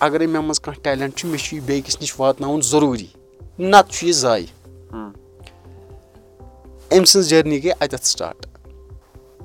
[0.00, 3.06] اَگرے مےٚ منٛز کانٛہہ ٹیلنٹ چھُ مےٚ چھُ یہِ بیٚکِس نِش واتناوُن ضروٗری.
[3.58, 4.46] نتہٕ چھُ یہِ زایہِ
[6.92, 8.46] أمۍ سٕنٛز جٔرنی گٔے اَتٮ۪تھ سٹاٹ.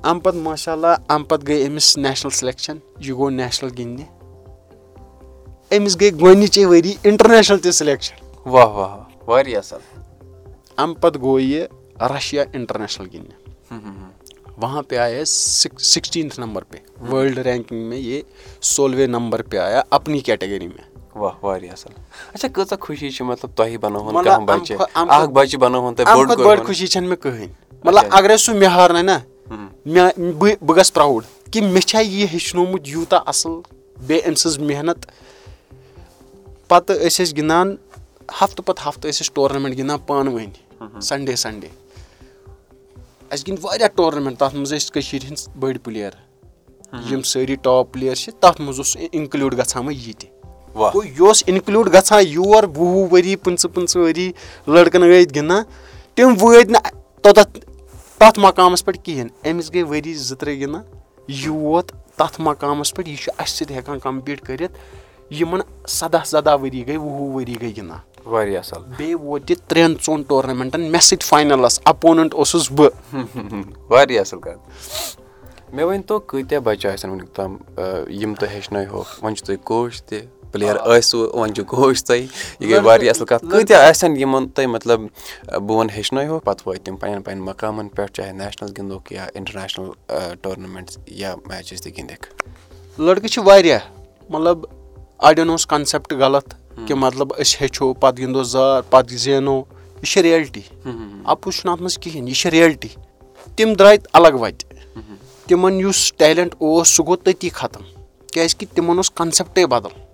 [0.02, 4.06] اَمہِ پَتہٕ ماشاء اللہ اَمہِ پَتہٕ گٔے أمِس نیشنل سِلیکشن یہِ گوٚو نیشنل گِنٛدنہِ.
[5.76, 8.14] أمِس گٔے گۄڈٕنِچے ؤری اِنٹرنیشنل تہِ سِلیکشن
[10.76, 11.66] اَمہِ پَتہٕ گوٚو یہِ
[12.16, 13.34] رشیا اِنٹرنیشنل گِنٛدنہِ.
[14.56, 15.22] وہاں پہ آیا
[21.16, 25.54] نمبر پہ وٲلڈ رینکِنگ میں یہِ سولوے نمبر پہ آیا اپنی
[25.94, 27.48] کیٹگری میں بٔڑ خوشی چھنہٕ مےٚ کٕہٕنۍ۔
[27.84, 29.18] مطلب اگرے سُہ مےٚ ہارناے نہ
[29.86, 33.60] مےٚ بہٕ گژھٕ پراوُڈ کہِ مےٚ چھا یہِ ہیٚچھنومُت یوٗتاہ اَصٕل
[34.06, 35.06] بیٚیہِ أمۍ سٕنٛز محنت۔
[36.68, 37.76] پَتہٕ ٲسۍ أسۍ گِنٛدان
[38.42, 41.68] ہفتہٕ پَتہٕ ہفتہٕ ٲسۍ أسۍ ٹورنامینٹ گِنٛدان پانہٕ ؤنۍ۔ سنڈے سنڈے
[43.30, 46.10] اَسہِ گِنٛدۍ واریاہ ٹورنامینٹ تَتھ منٛز ٲسۍ کٔشیٖر ہِنٛدۍ بٔڑۍ پٕلیر
[47.10, 50.28] یِم سٲری ٹاپ پٕلیر چھِ تَتھ منٛز اوس اِنکٕلوٗڈ گژھان وۄنۍ یہِ تہِ
[50.76, 54.32] گوٚو یہِ اوس اِنکٕلوٗڈ گژھان یور وُہ وُہ ؤری پٕنٛژٕ پٕنٛژٕ ؤری
[54.68, 55.62] لٔڑکہٕ ٲسۍ گِنٛدان
[56.14, 56.90] تِم وٲتۍ نہٕ
[57.22, 57.58] توٚتتھ
[58.18, 60.82] تَتھ مقامَس پٮ۪ٹھ کِہینۍ أمِس گٔے ؤری زٕ ترٛےٚ گِنٛدان
[61.28, 64.78] یہِ ووت تَتھ مقامَس پٮ۪ٹھ یہِ چھُ اَسہِ سۭتۍ ہٮ۪کان کَمپیٖٹ کٔرِتھ
[65.30, 68.00] یِمن سَداہ سَداہ ؤری گٔے وُہ وُہ ؤری گٔے گِنٛدان
[68.96, 72.90] بیٚیہِ ووت یہِ ترٛٮ۪ن ژۄن ٹورنامینٹن مےٚ سۭتۍ فاینلس اپوننٹ اوسُس بہٕ۔
[73.90, 74.58] واریاہ اَصٕل کَتھ۔
[75.74, 77.56] مےٚ ؤنۍ تو کۭتیاہ بَچہٕ آسن وٕنیُک تام
[78.10, 80.20] یِم تُہۍ ہیٚچھنٲیہوکھ وۄنۍ چھُو تُہۍ کوچ تہِ
[80.58, 82.26] پٕلیر ٲسوٕ وۄنۍ چھُ کوچ تۄہہِ
[82.60, 85.00] یہِ گٔے واریاہ اَصٕل کَتھ۔ کۭتیاہ آسن یِمن تۄہہِ مطلب
[85.46, 89.90] بہٕ وَنہٕ ہیٚچھنٲیہوکھ پَتہٕ وٲتۍ تِم پَنٕنٮ۪ن پَنٕنٮ۪ن مقامَن پٮ۪ٹھ چاہے نیشنَل گِنٛدوکھ یا اِنٹرنیشنَل
[90.42, 92.26] ٹورنامینٹٕس یا میچٕز تہِ گِنٛدِکھ۔
[93.00, 93.78] لٔڑکہٕ چھِ واریاہ
[94.28, 94.58] مطلب
[95.18, 96.54] اَڑٮ۪ن اوس کَنسیپٹ غلط
[96.86, 99.62] کہِ مطلب أسۍ ہیٚچھو پَتہٕ گِنٛدو زار پَتہٕ زینو۔
[99.96, 100.60] یہِ چھِ رِیلٹی
[101.24, 102.88] اَپُز چھُنہٕ اَتھ منٛز کِہینۍ یہِ چھِ رِیلٹی
[103.56, 104.78] تِم درٛاے الگ وَتہِ۔
[105.46, 107.82] تِمن یُس ٹیلنٹ اوس سُہ گوٚو تٔتی ختم۔
[108.32, 110.05] کیازِ کہِ تِمن اوس کَنسیپٹے بدل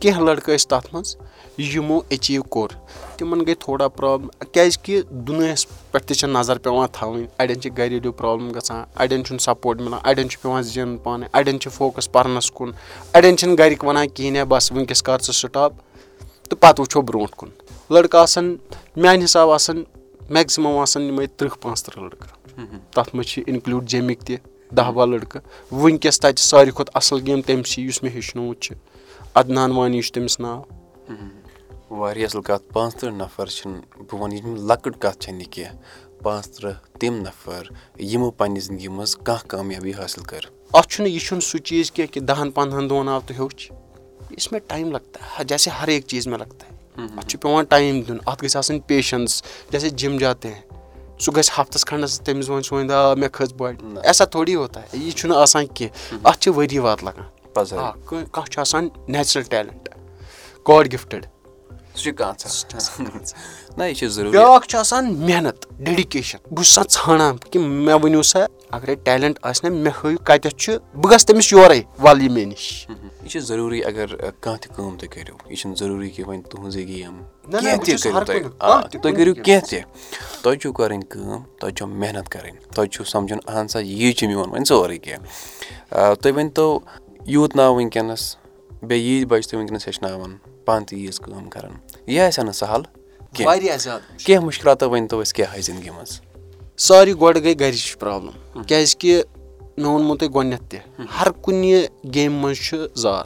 [0.00, 1.16] کیٚنٛہہ لٔڑکہٕ ٲسۍ تَتھ منٛز
[1.58, 2.70] یِمو ایٚچیٖو کوٚر۔
[3.16, 7.70] تِمن گٔے تھوڑا پرابلِم کیازِ کہِ دُنیاہَس پٮ۪ٹھ تہِ چھِ نظر پیٚوان تھاوٕنۍ۔ اَڑٮ۪ن چھِ
[7.78, 12.12] گریلوٗ پرابلِم گژھان اَڑٮ۪ن چھُنہٕ سپوٹ مِلان اَڑٮ۪ن چھُ پیٚوان زینُن پانے اَڑٮ۪ن چھُ فوکَس
[12.12, 12.70] پَرنَس کُن۔
[13.14, 15.72] اَڑٮ۪ن چھِنہٕ گرِکۍ وَنان کِہینۍ بَس وٕنکیٚس کر ژٕ سٹاپ
[16.48, 17.48] تہٕ پَتہٕ وٕچھو برونٛٹھ کُن۔
[17.90, 18.56] لٔڑکہٕ آسان
[18.96, 19.82] میانہِ حِسابہٕ آسان
[20.30, 22.30] میکزِمم آسان یِمے تٕرٛہ پانٛژھ تٕرٛہ لٔڑکہٕ۔
[22.94, 24.36] تَتھ منٛز چھِ اِنکٕلوٗڈ جیمِکۍ تہِ
[24.76, 25.42] دہ بہہ لٔڑکہٕ۔
[25.72, 28.74] وٕنکیٚس تَتہِ ساروی کھۄتہٕ اَصٕل گیم تٔمسٕے یُس مےٚ ہیٚچھنومُت چھُ
[29.34, 30.62] اَدنان وانی چھُ تٔمِس ناو
[31.90, 35.76] واریاہ اَصٕل کَتھ پانٛژھ تٕرٛہ نَفر چھِنہٕ بہٕ وَنہٕ یہِ لۄکٕٹ کَتھ چھَنہٕ یہِ کینٛہہ
[36.22, 37.62] پانٛژھ تٕرٛہ تِم نَفر
[38.00, 40.40] یِمو پَنٕنہِ زندگی منٛز کانٛہہ کامیابی حٲصِل کٔر.
[40.72, 43.72] اَتھ چھُنہٕ یہِ چھُنہٕ سُہ چیٖز کینٛہہ کہِ دَہن پنٛدہن دۄہن آو تہٕ ہیوٚچھ
[44.30, 48.00] یُس مےٚ ٹایم لگتا جیسے ہر ایک چیٖز مےٚ لگتا ہے۔ اَتھ چھُ پیٚوان ٹایم
[48.00, 50.62] دیُن اَتھ گژھِ آسٕنۍ پیشَنٕس جیسے جِم جاتے ہیں۔
[51.18, 54.82] سُہ گژھِ ہفتَس کھنٛڈَس تٔمِس وَنہِ سُہ وَنہِ آ مےٚ کھٔژ بۄڈِ ایسا تھوڑی ہوتا
[54.82, 59.42] ہے یہِ چھُنہٕ آسان کینٛہہ اَتھ چھِ ؤری واد لگان آ کانٛہہ چھُ آسان نیچرَل
[59.42, 59.88] ٹیلنٹ۔
[60.68, 61.26] گاڈ گِفٹِڈ۔
[64.30, 68.38] بیاکھ چھُ آسان محنت ڈیڈِکیشن بہٕ چھُس آسان ژھانڈان کہِ مےٚ ؤنِو سا
[68.70, 72.46] اَگرے ٹیلنٹ آسہِ نہ مےٚ ہٲیِو کَتیتھ چھُ بہٕ گژھٕ تٔمِس یورے وَل یہِ مےٚ
[72.46, 72.86] نِش۔
[73.22, 74.06] یہِ چھُ ضروٗری اَگر
[74.40, 77.22] کانٛہہ تہِ کٲم تُہۍ کٔرِو۔ یہِ چھُنہٕ ضروٗری کہِ وۄنۍ تُہنٛزٕے گیم
[77.60, 79.80] کینٛہہ تہِ کٔرِو تُہۍ آ تُہۍ کٔرِو کینٛہہ تہِ۔
[80.42, 84.26] تۄہہِ چھُو کَرٕنۍ کٲم تۄہہِ چھو محنت کَرٕنۍ۔ تۄہہِ چھُو سَمجُن اہن سا یی چھُ
[84.26, 86.78] میون وۄنۍ سورُے کینٛہہ۔ تُہۍ ؤنۍتو
[87.26, 88.36] یوٗت ناو وٕنکیٚنَس
[88.82, 91.72] بیٚیہِ ییٖتۍ بَچہٕ تُہۍ وٕنکیٚنَس ہیٚچھناوان پانہٕ تہِ ییٖژ کٲم کَران۔
[92.06, 92.82] یہِ آسہِ ہا نہٕ سَہل
[93.46, 96.20] واریاہ زیادٕ کینٛہہ مُشکِلاتو ؤنۍتو أسۍ کیٛاہ آیہِ زِندگی منٛز
[96.76, 99.20] ساروی گۄڈٕ گٔے گرِچ پرابلِم۔ کیازِ کہِ
[99.76, 100.78] مےٚ ووٚنمو تۄہہِ گۄڈنیٚتھ تہِ
[101.20, 103.24] ہر کُنہِ گیمہِ منٛز چھُ زار۔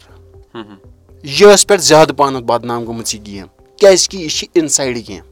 [1.22, 5.24] یہِ ٲس پٮ۪ٹھ زیادٕ پَہمَتھ بدنام گٔمٕژ یہِ گیم۔ کیازِ کہِ یہِ چھِ اِنسایڈ گیم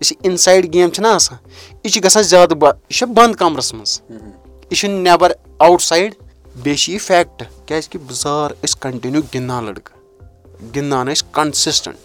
[0.00, 1.38] یُس یہِ اِنسایڈ گیم چھےٚ نہ آسان۔
[1.84, 6.14] یہِ چھِ گژھان زیادٕ یہِ چھِ بنٛد کَمرَس منٛز۔ یہِ چھُنہٕ نیٚبر آوُٹ سایڈ
[6.62, 9.96] بیٚیہِ چھِ یہِ فیکٹ کیازِ کہِ بُزار ٲسۍ کَنٹِنیو گِنٛدان لٔڑکہٕ
[10.74, 11.96] گِنٛدان ٲسۍ کَنسِسٹنٹ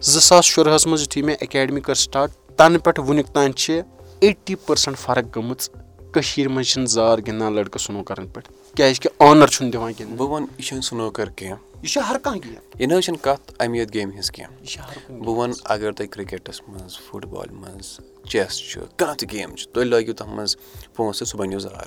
[0.00, 3.80] زٕ ساس شُرہَس منٛز یِتھُے مےٚ اکیڈمی کٔر سٹاٹ تَنہٕ پٮ۪ٹھ وُنیُک تانۍ چھِ
[4.20, 5.68] ایٹی پٔرسنٹ فرق گٔمٕژ
[6.12, 10.18] کٔشیٖر منٛز چھِنہٕ زار گِنٛدان لٔڑکہٕ سُنوکرن پٮ۪ٹھ کیازِ کہِ آنر چھُنہٕ دِوان گِنٛدنہٕ.
[10.18, 13.22] بہٕ وَنہٕ یہِ چھُنہٕ سُنوکر کیٚنٛہہ۔ یہِ چھُ ہر کانٛہہ گیم۔ یہِ نہ حظ چھنہٕ
[13.22, 14.80] کَتھ اَمہِ یوت گیمہِ ہِنٛز کیٚنٛہہ۔ یہِ چھِ
[15.12, 19.72] بہٕ وَنہٕ اَگر تۄہہِ کِرکَٹَس منٛز فُٹ بالہِ منٛز چیس چھُ کانٛہہ تہِ گیم چھِ
[19.72, 20.56] تُہۍ لٲگِو تَتھ منٛز
[20.96, 21.86] پونٛسہٕ سُہ بَنیو زار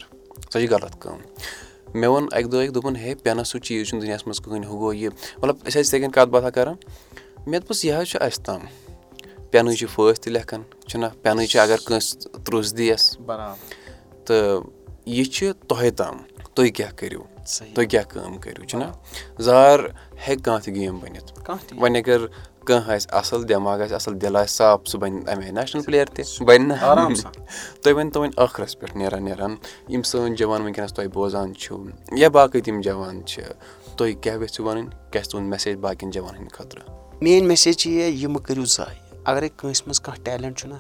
[0.54, 1.20] سۄ چھِ غلط کٲم
[1.94, 4.94] مےٚ ووٚن اَکہِ دۄہ دوٚپُن ہے پٮ۪نَس سُہ چیٖز چھُنہٕ دُنیاہَس منٛز کٕہٕنۍ ہُہ گوٚو
[4.94, 5.10] یہِ.
[5.38, 6.76] مطلب أسۍ ٲسۍ یِتھَے کٔنۍ کَتھ باتھا کَران؟
[7.48, 8.62] مےٚ دوٚپُس یہِ حظ چھُ اَسہِ تام۔
[9.52, 13.18] پٮ۪نٕے چھِ فٲسۍ تہِ لیکھان چھُنہ پٮ۪نٕے چھِ اگر کٲنٛسہِ ترٛوٚس دِیَس۔
[14.26, 14.70] تہٕ
[15.06, 16.18] یہِ چھِ تۄہہِ تام
[16.54, 18.86] تُہۍ کیٛاہ کٔرِو تُہۍ کیٛاہ کٲم کٔرِو چھُنہ
[19.40, 19.80] زار
[20.28, 22.22] ہیٚکہِ کانٛہہ تہِ گیم بٔنِتھ۔ وۄنۍ اگر
[22.66, 26.06] کانٛہہ آسہِ اَصٕل دٮ۪ماغ آسہِ اَصٕل دِل آسہِ صاف سُہ بَنہِ اَمہِ آیہِ نیشنَل پٕلیر
[26.06, 26.80] تہِ بَنہِ نہٕ۔
[27.82, 29.56] تُہۍ ؤنۍتو وۄنۍ ٲخرَس پٮ۪ٹھ نیران نیران
[29.90, 33.44] یِم سٲنۍ جوان وٕنکٮ۪نَس تۄہہِ بوزان چھُو یا باقٕے تِم جوان چھِ
[33.98, 36.82] تُہۍ کیٛاہ یژھِو وَنٕنۍ؟ کیٛاہ چھِ تُہُنٛد میسیج باقٕیَن جوانَن ہِنٛدِ خٲطرٕ؟
[37.22, 40.76] میٲنۍ میسیج چھِ یہِ یہِ مہٕ کٔرِو زایہِ۔ اَگرے کٲنٛسہِ منٛز کانٛہہ ٹیلنٹ چھُنہ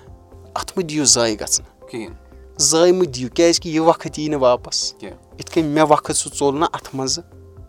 [0.56, 2.16] اَتھ مہٕ دِیِو زایہِ گژھنہٕ۔ کِہیٖنۍ۔
[2.58, 6.15] زایہِ مہٕ دِیِو کیازِ کہِ یہِ وقت یی نہٕ واپَس۔ کیٚنٛہہ یِتھ کٔنۍ مےٚ وقت
[6.15, 7.23] سُہ ژوٚل نہ اَتھ منٛزٕ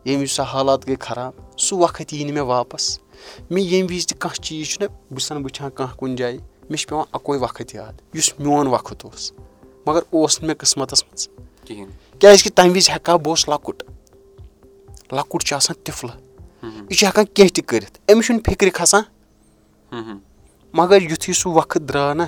[0.05, 1.33] ییٚمہِ وِزِ سۄ حالات گٔے خراب
[1.65, 2.85] سُہ وقت یی نہٕ مےٚ واپَس
[3.51, 6.39] مےٚ ییٚمہِ وِزِ تہِ کانٛہہ چیٖز چھُنہ بہٕ چھُس آسان وٕچھان کانٛہہ کُنہِ جایہِ
[6.71, 9.33] مےٚ چھُ پیٚوان اَکوے وقت یاد یُس میون وقت اوس
[9.87, 11.29] مَگر اوس نہٕ مےٚ قٕسمَتَس منٛز
[11.67, 13.83] کِہیٖنۍ کیازِ کہِ تَمہِ وِزِ ہٮ۪کہٕ ہا بہٕ اوسُس لۄکُٹ
[15.13, 16.17] لۄکُٹ چھُ آسان تِفلہٕ
[16.91, 19.03] یہِ چھُ ہٮ۪کان کیٚنٛہہ تہِ کٔرِتھ أمِس چھُنہٕ فِکرِ کھسان
[20.75, 22.23] مَگر یِتھُے سُہ وقت درٛاو نہ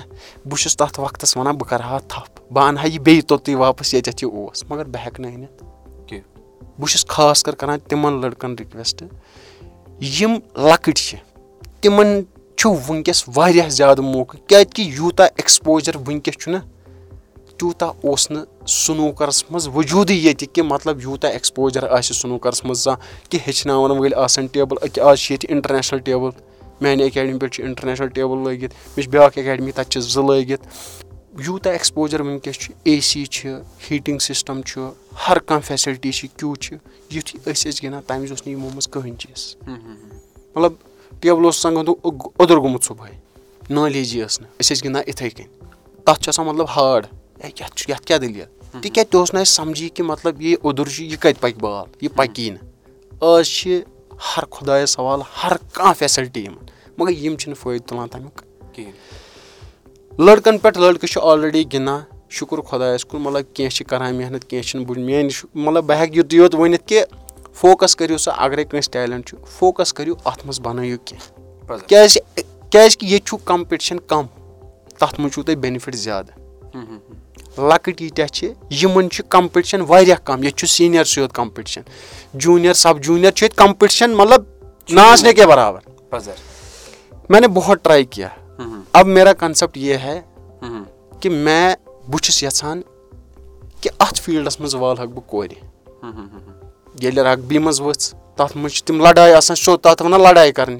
[0.45, 3.55] بہٕ چھُس تَتھ وقتَس وَنان بہٕ کَرٕ ہا تھپھ بہٕ اَنہٕ ہا یہِ بیٚیہِ توٚتُے
[3.55, 5.63] واپَس ییٚتٮ۪تھ یہِ اوس مَگر بہٕ ہٮ۪کہٕ نہٕ أنِتھ۔
[6.79, 9.03] بہٕ چھُس خاص کر کران تِمن لٔڑکن رِکویسٹ
[10.19, 11.17] یِم لۄکٕٹۍ چھِ
[11.81, 12.21] تِمن
[12.57, 16.57] چھُ وٕنکیٚس واریاہ زیادٕ موقعہٕ کیازِ کہِ یوٗتاہ ایٚکٕسپوجر وٕنکیٚس چھُنہ
[17.57, 23.29] تیوٗتاہ اوس نہٕ سُنوٗکرَس منٛز وجوٗدٕے ییٚتہِ کہِ مطلب یوٗتاہ ایٚکٕسپوجر آسہِ سُنوٗکرَس منٛز زانٛہہ
[23.29, 26.29] کہِ ہیٚچھناوَن وٲلۍ آسان ٹیبٕل أکیاہ آز چھِ ییٚتہِ اِنٹرنیشنل ٹیبٕل
[26.81, 30.67] میانہِ اکیڈمی پٮ۪ٹھ چھُ اِنٹرنیشنل ٹیبٕل لٲگِتھ مےٚ چھِ بیاکھ اکیڈمی تَتہِ چھِ زٕ لٲگِتھ
[31.39, 33.49] یوٗتاہ ایٚکٕسپوجر وٕنکیٚس چھُ اے سی چھِ
[33.91, 34.81] ہیٖٹِنگ سِسٹم چھُ
[35.27, 36.75] ہر کانٛہہ فیسلٹی چھِ کیوٗ چھِ
[37.15, 39.55] یِتھُے أسۍ ٲسۍ گِنٛدان تَمہِ وِزِ اوس نہٕ یِمو منٛز کٕہٕنۍ چیٖز۔
[40.55, 40.73] مطلب
[41.21, 43.15] ٹیبٕل اوس آسان اوٚدُر گوٚمُت صبُحٲے
[43.69, 45.47] نالیجی ٲس نہٕ۔ أسۍ ٲسۍ گِنٛدان یِتھٕے کٔنۍ۔
[46.05, 47.05] تَتھ چھُ آسان مطلب ہاڈ
[47.43, 50.55] ہے یَتھ چھُ یَتھ کیاہ دٔلیٖل؟ تِکیازِ تہِ اوس نہٕ اَسہِ سَمجی کہِ مطلب یہِ
[50.61, 52.61] اوٚدُر چھُ یہِ کَتہِ پَکہِ بال؟ یہِ پَکی نہٕ۔
[53.21, 53.81] آز چھِ
[54.37, 56.65] ہر خۄدایَس سوال ہر کانٛہہ فیسَلٹی یِمن
[56.97, 58.41] مَگر یِم چھِنہٕ فٲیدٕ تُلان تَمیُک
[60.19, 64.69] لٔڑکَن پٮ۪ٹھ لٔڑکہٕ چھِ آلریڈی گِنٛدان شُکُر خۄدایَس کُن مطلب کیٚنٛہہ چھِ کران محنت کیٚنٛہہ
[64.69, 67.03] چھِنہٕ بہٕ میٲنۍ مطلب بہٕ ہٮ۪کہٕ یُتُے یوت ؤنِتھ کہِ
[67.53, 72.17] فوکَس کٔرِو سا اَگرے کٲنٛسہِ ٹیلنٹ چھُ فوکَس کٔرِو اَتھ منٛز بَنٲیِو کیٚنٛہہ۔ کیازِ
[72.71, 74.25] کیازِ کہِ ییٚتہِ چھُ کَمپِٹشن کَم
[74.99, 76.39] تَتھ منٛز چھُو تۄہہِ بیٚنِفِٹ زیادٕ۔
[77.57, 81.81] لۄکٕٹۍ ییٖتیاہ چھِ یِمن چھُ کَمپِٹشن واریاہ کَم ییٚتہِ چھُ سیٖنیرسٕے یوت کَمپِٹشن
[82.33, 84.43] جوٗنیر سب جوٗنیر چھُ ییٚتہِ کَمپِٹشن مطلب
[84.89, 85.79] ناچنے کے برابر۔
[87.29, 88.27] میں نے بہت ٹراے کیا
[88.93, 90.19] اب میرا کَنسیپٹ یہِ ہے
[91.21, 91.75] کہِ میں
[92.09, 92.81] بہٕ چھُس یَژھان
[93.81, 95.53] کہِ اَتھ فیٖلڈَس منٛز والہٕ ہَکھ بہٕ کورِ
[97.01, 100.79] ییٚلہِ رگبی منٛز ؤژھ تَتھ منٛز چھِ تِم لڑایہِ آسان سیوٚد تَتھ وَنان لڑایہِ کَرنہِ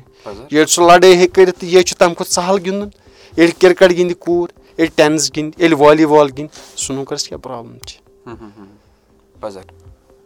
[0.52, 2.90] ییٚلہِ سُہ لڑٲے ہیٚکہِ کٔرِتھ تہٕ ییٚتہِ چھُ تَمہِ کھۄتہٕ سَہل گِنٛدُن
[3.38, 4.48] ییٚلہِ کِرکٹ گِنٛدِ کوٗر
[4.78, 6.50] ییٚلہِ ٹینِس گِنٛدِ ییٚلہِ والی بال گِنٛدِ
[6.84, 8.00] سُنوٗکرَس کیاہ پرابلِم چھِ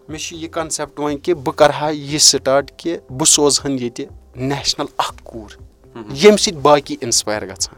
[0.09, 3.79] مےٚ چھُ یہِ کَنسیپٹ وۄنۍ کہِ بہٕ کَرٕ ہا یہِ سٹاٹ کہِ بہٕ سوزٕ ہن
[3.79, 5.61] ییٚتہِ نیشنل اکھ کوٗر
[5.95, 7.75] ییٚمہِ سۭتۍ باقٕے اِنسپایر گژھان۔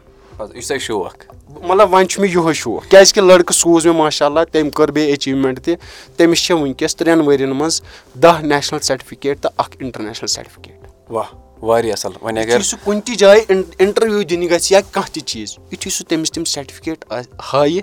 [1.62, 4.90] مطلب وۄنۍ چھُ مےٚ یِہوے شوق کیازِ کہِ لٔڑکہٕ سوٗز مےٚ ماشاء اللہ تٔمۍ کٔر
[4.90, 5.74] بیٚیہِ ایچیٖومینٹ تہِ
[6.16, 7.80] تٔمِس چھِ وٕنکیٚس ترٛٮ۪ن ؤرۍ ین منٛز
[8.22, 10.78] دہ نیشنل سرٹِفکیٹ تہٕ اکھ اِنٹرنیشنل سرٹِفکیٹ
[11.12, 13.40] یُتھُے سُہ کُنہِ تہِ جایہِ
[13.78, 17.04] اِنٹرویو دِنہِ گژھِ یا کانٛہہ تہِ چیٖز یِتھُے سُہ تٔمِس تِم سرٹِفکیٹ
[17.52, 17.80] ہایہِ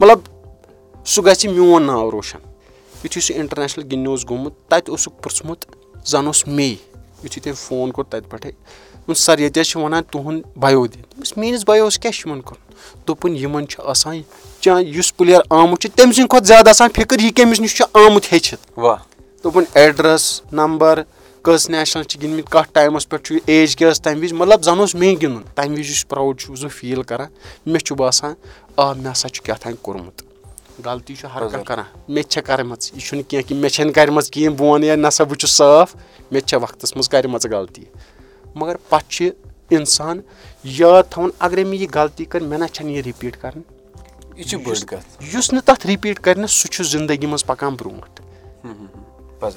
[0.00, 0.18] مطلب
[1.06, 2.40] سُہ گژھِ میون ناو روشَن۔
[3.04, 5.64] یِتھُے سُہ اِنٹرنیشنل گِنٛدنہِ اوس گوٚمُت تَتہِ اوسُکھ پرٛژھمُت
[6.06, 6.74] زَن اوس مے۔
[7.24, 8.52] یِتھُے تٔمۍ فون کوٚر تَتہِ پٮ۪ٹھٕے
[9.14, 13.08] سَر ییٚتہِ حظ چھِ وَنان تُہُنٛد بَیو دِ دوٚپُس میٲنِس بَیوس کیاہ چھُ یِمن کوٚرمُت
[13.08, 14.22] دوٚپُن یِمن چھُ آسان
[14.60, 17.84] چاہے یُس پٕلیر آمُت چھُ تٔمۍ سٕنٛدِ کھۄتہٕ زیادٕ آسان فِکر یہِ کٔمِس نِش چھُ
[17.92, 18.80] آمُت ہیٚچھِتھ۔
[19.44, 21.02] دوٚپُن ایڈرَس نمبر
[21.42, 24.78] کٔژ نیشنل چھِ گِنٛدمٕتۍ کَتھ ٹایمَس پٮ۪ٹھ چھُ ایج کیاہ ٲس تَمہِ وِزِ مطلب زَن
[24.78, 27.26] اوس مے گِنٛدُن۔ تَمہِ وِزِ یُس پراوُڈ چھُس بہٕ فیٖل کران۔
[27.66, 28.34] مےٚ چھُ باسان
[28.76, 30.22] آ مےٚ ہسا چھُ کیٛاہ تام کوٚرمُت۔
[30.84, 33.92] غلطی چھُ ہر کانٛہہ کران۔ مےٚ تہِ چھےٚ کَرِمَژٕ۔ یہِ چھُنہٕ کیٚنٛہہ کہِ مےٚ چھَنہٕ
[33.92, 35.96] کَرِمَژٕ کِہیٖنۍ بہٕ وَنہٕ یا نہ سا بہٕ چھُس صاف۔
[36.30, 37.82] مےٚ تہِ چھےٚ وقتَس منٛز کَرِمَژٕ غلطی
[38.54, 39.30] مگر پَتہٕ چھِ
[39.68, 40.20] اِنسان
[40.64, 43.62] یاد تھاوُن اگرے مےٚ یہِ غلطی کٔر مےٚ نہ چھَنہٕ یہِ رِپیٖٹ کَرٕنۍ
[45.34, 48.20] یُس نہٕ تَتھ رِپیٖٹ کَرِ نہٕ سُہ چھُ زندگی منٛز پَکان برونٛٹھ.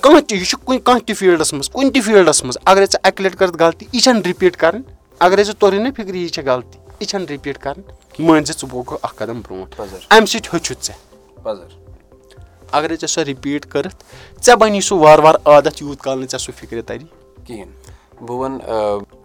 [0.02, 3.00] کانٛہہ تہِ یہِ چھُ کُنہِ کانٛہہ تہِ فیٖلڈَس منٛز کُنہِ تہِ فیٖلڈَس منٛز اگرے ژٕ
[3.04, 4.82] اَکہِ لَٹہِ کٔرٕتھ غلطی یہِ چھَنہٕ رِپیٖٹ کَرٕنۍ
[5.20, 8.70] اگرے ژےٚ توٚرُے نہ فِکرِ یہِ چھےٚ غلطی یہِ چھَنہٕ رِپیٖٹ کَرٕنۍ مٲنۍ زِ ژٕ
[8.70, 10.98] پوٚکھ اکھ قدم برونٛٹھ۔ اَمہِ سۭتۍ ہیٚچھُتھ ژےٚ۔
[12.72, 14.04] اگرے ژےٚ سۄ رِپیٖٹ کٔرٕتھ
[14.46, 17.06] ژےٚ بَنی سُہ وارٕ وارٕ عادت یوٗت کال نہٕ ژےٚ سُہ فِکرِ تَری۔
[17.46, 17.83] کِہینۍ
[18.28, 18.60] بہٕ وَنہٕ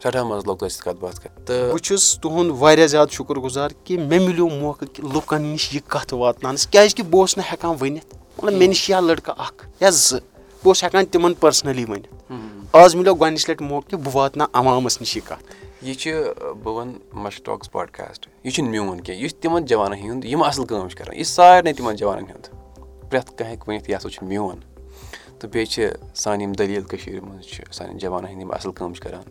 [0.02, 3.36] سٮ۪ٹھاہ مَزٕ لوٚگ تۄہہِ سۭتۍ کَتھ باتھ کَرٕنۍ تہٕ بہٕ چھُس تُہُنٛد واریاہ زیادٕ شُکُر
[3.36, 7.36] گُزار کہِ مےٚ مِلیو موقعہٕ کہِ لُکَن نِش یہِ کَتھ واتناونَس کیازِ کہِ بہٕ اوسُس
[7.36, 11.34] نہٕ ہٮ۪کان ؤنِتھ۔ مطلب مےٚ نِش یا لٔڑکہٕ اکھ یا زٕ بہٕ اوسُس ہٮ۪کان تِمن
[11.34, 12.32] پٔرسٕنٔلی ؤنِتھ۔
[12.72, 15.44] آز مِلیو گۄڈٕنِچ لَٹہِ موقعہٕ کہِ بہٕ واتناو عوامَس نِش یہِ کَتھ۔
[15.82, 16.12] یہِ چھِ
[16.62, 20.66] بہٕ وَنہٕ مَشٹاکٕس پاڈکاسٹ۔ یہِ چھُنہٕ میون کینٛہہ۔ یہِ چھُ تِمن جوانن ہُنٛد یِم اَصٕل
[20.66, 22.46] کٲم چھِ کران یہِ چھُ سارنٕے تِمن جوانن ہُنٛد۔
[23.10, 24.77] پرٛٮ۪تھ کانٛہہ ہیٚکہِ ؤنِتھ یہِ ہسا چھُ میون
[25.40, 28.92] تہٕ بیٚیہِ چھِ سانہِ یِم دٔلیٖل کٔشیٖرِ منٛز چھِ سانٮ۪ن جوانن ہٕنٛدۍ یِم اَصٕل کٲم
[28.94, 29.22] چھِ کران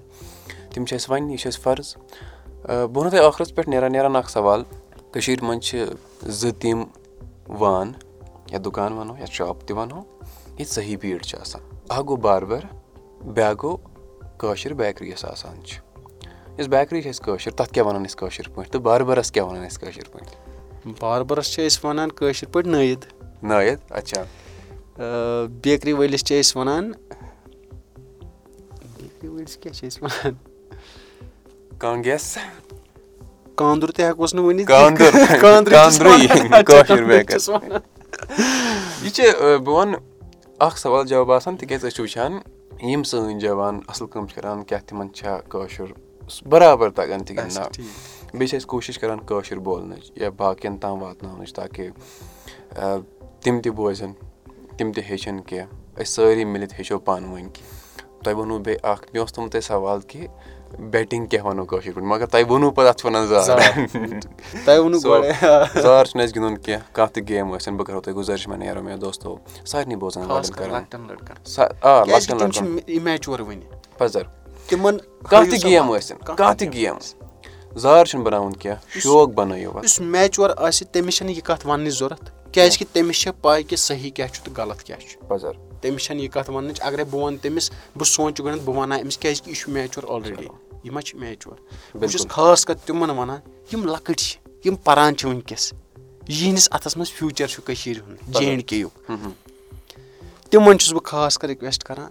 [0.74, 1.96] تِم چھِ اَسہِ وَننہِ یہِ چھُ اَسہِ فرض
[2.66, 4.64] بہٕ وَنو تۄہہِ ٲخرَس پٮ۪ٹھ نیران نیران اکھ سوال
[5.12, 5.86] کٔشیٖر منٛز چھِ
[6.40, 6.84] زٕ تِم
[7.60, 7.92] وان
[8.52, 10.00] یا دُکان وَنو یا شاپ تہِ وَنو
[10.58, 12.66] ییٚتہِ صحیح بیٖڑ چھِ آسان اکھ گوٚو باربر
[13.36, 13.78] بیٛاکھ گوٚو
[14.38, 15.80] کٲشِر بیکری یۄس آسان چھِ
[16.58, 19.66] یۄس بیکری چھِ اَسہِ کٲشِر تَتھ کیٛاہ وَنان أسۍ کٲشِر پٲٹھۍ تہٕ باربَرَس کیٛاہ وَنان
[19.66, 23.06] أسۍ کٲشِر پٲٹھۍ باربَرَس چھِ أسۍ وَنان کٲشِر پٲٹھۍ نٲیِد
[23.44, 24.24] نٲیِد اچھا
[24.98, 26.92] بیکری وٲلِس چھِ أسۍ وَنان
[28.98, 30.34] بیکری وٲلِس کیاہ چھِ أسۍ وَنان؟
[31.78, 32.38] کانٛگیس؟
[33.56, 34.68] کاندُر تہِ ہٮ۪کوس نہٕ ؤنِتھ.
[39.04, 39.24] یہِ چھِ
[39.64, 40.00] بہٕ وَنہٕ
[40.60, 42.40] اکھ سوال جواب آسان تِکیازِ أسۍ چھِ وٕچھان
[42.90, 45.92] یِم سٲنۍ جوان اَصٕل کٲم چھِ کران کیاہ تِمن چھا کٲشُر
[46.46, 47.70] برابر تَگان تہِ گِنٛدناو
[48.34, 51.90] بیٚیہِ چھِ أسۍ کوٗشِش کران کٲشُر بولنٕچ یا باقین تام واتناونٕچ تاکہِ
[53.44, 54.12] تِم تہِ بوزن
[54.78, 57.50] تِم تہِ ہیٚچھن کیٚنٛہہ أسۍ سٲری مِلِتھ ہیٚچھو پانہٕ ؤنۍ
[58.24, 60.28] تۄہہِ ووٚنوُ بیٚیہِ اکھ مےٚ اوس تھومُت تۄہہِ سوال کہِ
[60.80, 63.60] بیٹِنٛگ کیاہ وَنو کٲشِر پٲٹھۍ؟ مَگر تۄہہِ ووٚنوُ پَتہٕ اَتھ چھِ وَنان زار۔ زار۔
[66.06, 68.98] چھُنہٕ اَسہِ گِنٛدُن کیٚنٛہہ کانٛہہ تہِ گیم ٲسِنۍ بہٕ کَرو تۄہہِ گُزٲرِش مےٚ نیرو مےٚ
[68.98, 70.28] دوستو سارنٕے بوزان
[73.98, 74.24] پَزر
[75.30, 76.98] کانٛہہ تہِ گیم ٲسِنۍ کانٛہہ تہِ گیم
[77.76, 82.37] زار چھُنہٕ بَناوُن کیٚنٛہہ شوق بَنٲیِو یُس میچور آسہِ تٔمِس چھَنہٕ یہِ کَتھ وَننٕچ ضوٚرتھ
[82.52, 85.20] کیازِ کہِ تٔمِس چھِ پاے کہِ صحیح کیاہ چھُ تہٕ غلط کیاہ چھُ
[85.82, 89.02] تٔمِس چھَنہٕ یہِ کَتھ وَننٕچ اَگرے بہٕ وَنہٕ تٔمِس بہٕ سونٛچہٕ گۄڈٕنیتھ بہٕ وَنہٕ ہا
[89.04, 90.48] أمِس کیازِ کہِ یہِ چھُ میچور آلریڈی
[90.84, 91.56] یہِ ما چھُ میچور
[91.96, 93.40] بہٕ چھُس خاص کر تِمن وَنان
[93.72, 95.74] یِم لۄکٕٹۍ چھِ یِم پَران چھِ وٕنکیٚس
[96.28, 99.12] یِہنٛدِس اَتھس منٛز فیوٗچر چھُ کٔشیٖر ہُنٛد جے اینڈ کے یُک
[100.50, 102.10] تِمن چھُس بہٕ خاص کر رِکویسٹ کران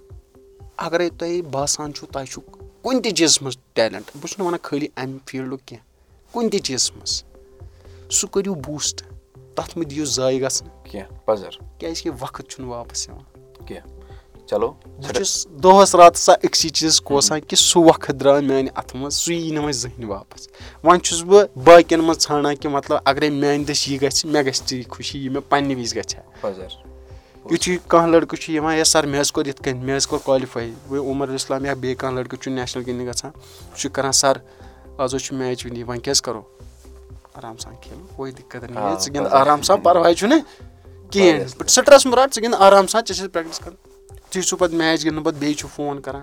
[0.84, 2.40] اَگرے تۄہہِ باسان چھُو تۄہہِ چھُو
[2.82, 6.60] کُنہِ تہِ چیٖزَس منٛز ٹیلنٹ بہٕ چھُس نہٕ وَنان خٲلی اَمہِ فیٖلڈُک کیٚنٛہہ کُنہِ تہِ
[6.66, 7.22] چیٖزَس منٛز
[8.16, 9.02] سُہ کٔرِو بوٗسٹ
[9.56, 10.72] تَتھ منٛز دِیِو زایہِ گژھنہٕ
[11.78, 13.24] کیازِ کہِ وقت چھُنہٕ واپَس یِوان۔
[14.46, 19.14] چلو بہٕ چھُس دۄہَس راتَس أکسٕے چیٖزَس کوسان کہِ سُہ وقت درٛاو میانہِ اَتھٕ منٛز
[19.14, 20.48] سُہ یی نہٕ وۄنۍ زٕہٕنۍ واپَس۔
[20.84, 24.60] وۄنۍ چھُس بہٕ باقین منٛز ژھانڈان کہِ مطلب اَگرے میانہِ دٔسۍ یہِ گژھِ مےٚ گژھِ
[24.68, 26.48] ژٕ خوشی یہِ مےٚ پَنٕنہِ وِزِ گژھِ۔ ہا
[27.50, 30.22] یِتھُے کانٛہہ لٔڑکہٕ چھُ یِوان یا سَر مےٚ حظ کوٚر یِتھ کٔنۍ مےٚ حظ کوٚر
[30.26, 33.30] کالِفاے عمر اِسلام یا بیٚیہِ کانٛہہ لٔڑکہٕ چھُ نیشنَل گِنٛدنہِ گژھان
[33.70, 34.36] سُہ چھُ کران سَر
[34.98, 36.42] آز حظ چھُ میچ وٕنی وۄنۍ کیاہ حظ کَرو
[37.36, 37.74] آرام سان
[38.16, 40.40] کویی دِکت ژٕ گِنٛد آرام سان پَرواے چھُنہٕ
[41.10, 43.78] کِہینۍ سٕٹرٛس مُراد ژٕ گِنٛد آرام سان ژےٚ چھِ پرٛٮ۪کٹِس کَرٕنۍ
[44.26, 46.22] یِتھُے سُہ پَتہٕ میچ گِنٛدنہٕ پَتہٕ بیٚیہِ چھُ فون کران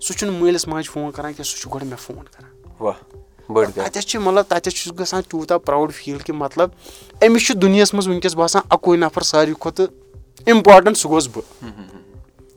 [0.00, 2.50] سُہ چھُنہٕ مٲلِس ماجہِ فون کران کینٛہہ سُہ چھُ گۄڈٕ مےٚ فون کران
[3.74, 6.70] تَتٮ۪س چھِ مطلب تَتٮ۪س چھُس گژھان تیوٗتاہ پراوُڈ فیٖل کہِ مطلب
[7.26, 9.86] أمِس چھُ دُنیاہَس منٛز وٕنکیٚس باسان اَکُے نَفر ساروی کھۄتہٕ
[10.46, 11.44] اِمپاٹنٹ سُہ گوٚژھ بہٕ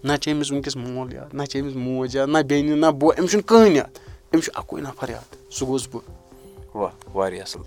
[0.04, 3.16] نہ چھِ أمِس وٕنکیٚس مول یاد نہ چھِ أمِس موج یاد نہ بیٚنہِ نہ بوے
[3.20, 3.98] أمِس چھُنہٕ کٕہٕنۍ یاد
[4.34, 6.23] أمِس چھُ اَکُے نَفر یاد سُہ گوٚژھ بہٕ
[6.76, 7.64] واہ واریاہ اَصٕل۔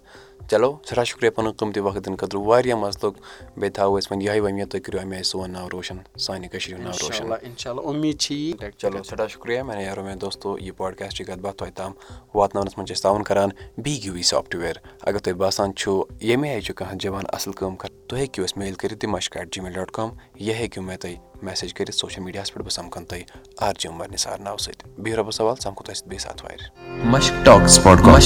[0.50, 3.14] چلو سٮ۪ٹھاہ شُکریہ پَنُن قۭمتی وقت دِنہٕ خٲطرٕ واریاہ مَزٕ لوٚگ
[3.56, 6.80] بیٚیہِ تھاوو أسۍ وۄنۍ یِہوے وۄمید تُہۍ کٔرِو اَمہِ آیہِ سون ناو روشَن سانہِ کٔشیٖرِ
[6.80, 11.26] ہُنٛد ناو روشَن۔ اُمید چھِ یی۔ چلو سٮ۪ٹھاہ شُکریہ۔ مےٚ یارو مےٚ دوستو یہِ پاڈکاسٹٕچ
[11.26, 11.92] کَتھ باتھ تۄہہِ تام
[12.34, 16.50] واتناونَس منٛز چھِ أسۍ تعاوُن کَران بی گیوٗ وی سافٹوِیَر اگر تۄہہِ باسان چھُ ییٚمہِ
[16.50, 19.54] آیہِ چھُ کانٛہہ جوان اَصٕل کٲم کَران تُہۍ ہیٚکِو اَسہِ میل کٔرِتھ تہِ مَشک at
[19.54, 23.04] G mail dot com یہِ ہیٚکِو مےٚ تُہۍ میسیج کٔرِتھ سوشَل میٖڈیاہَس پٮ۪ٹھ بہٕ سَمکھَن
[23.04, 23.22] تۄہہِ
[23.58, 28.00] آر جی عمر نِثار ناوٕ سۭتۍ۔ بِہِو رۄبَس سوال سَمکھو تۄہہِ سۭتۍ بیٚیہِ ساتہٕ وارِ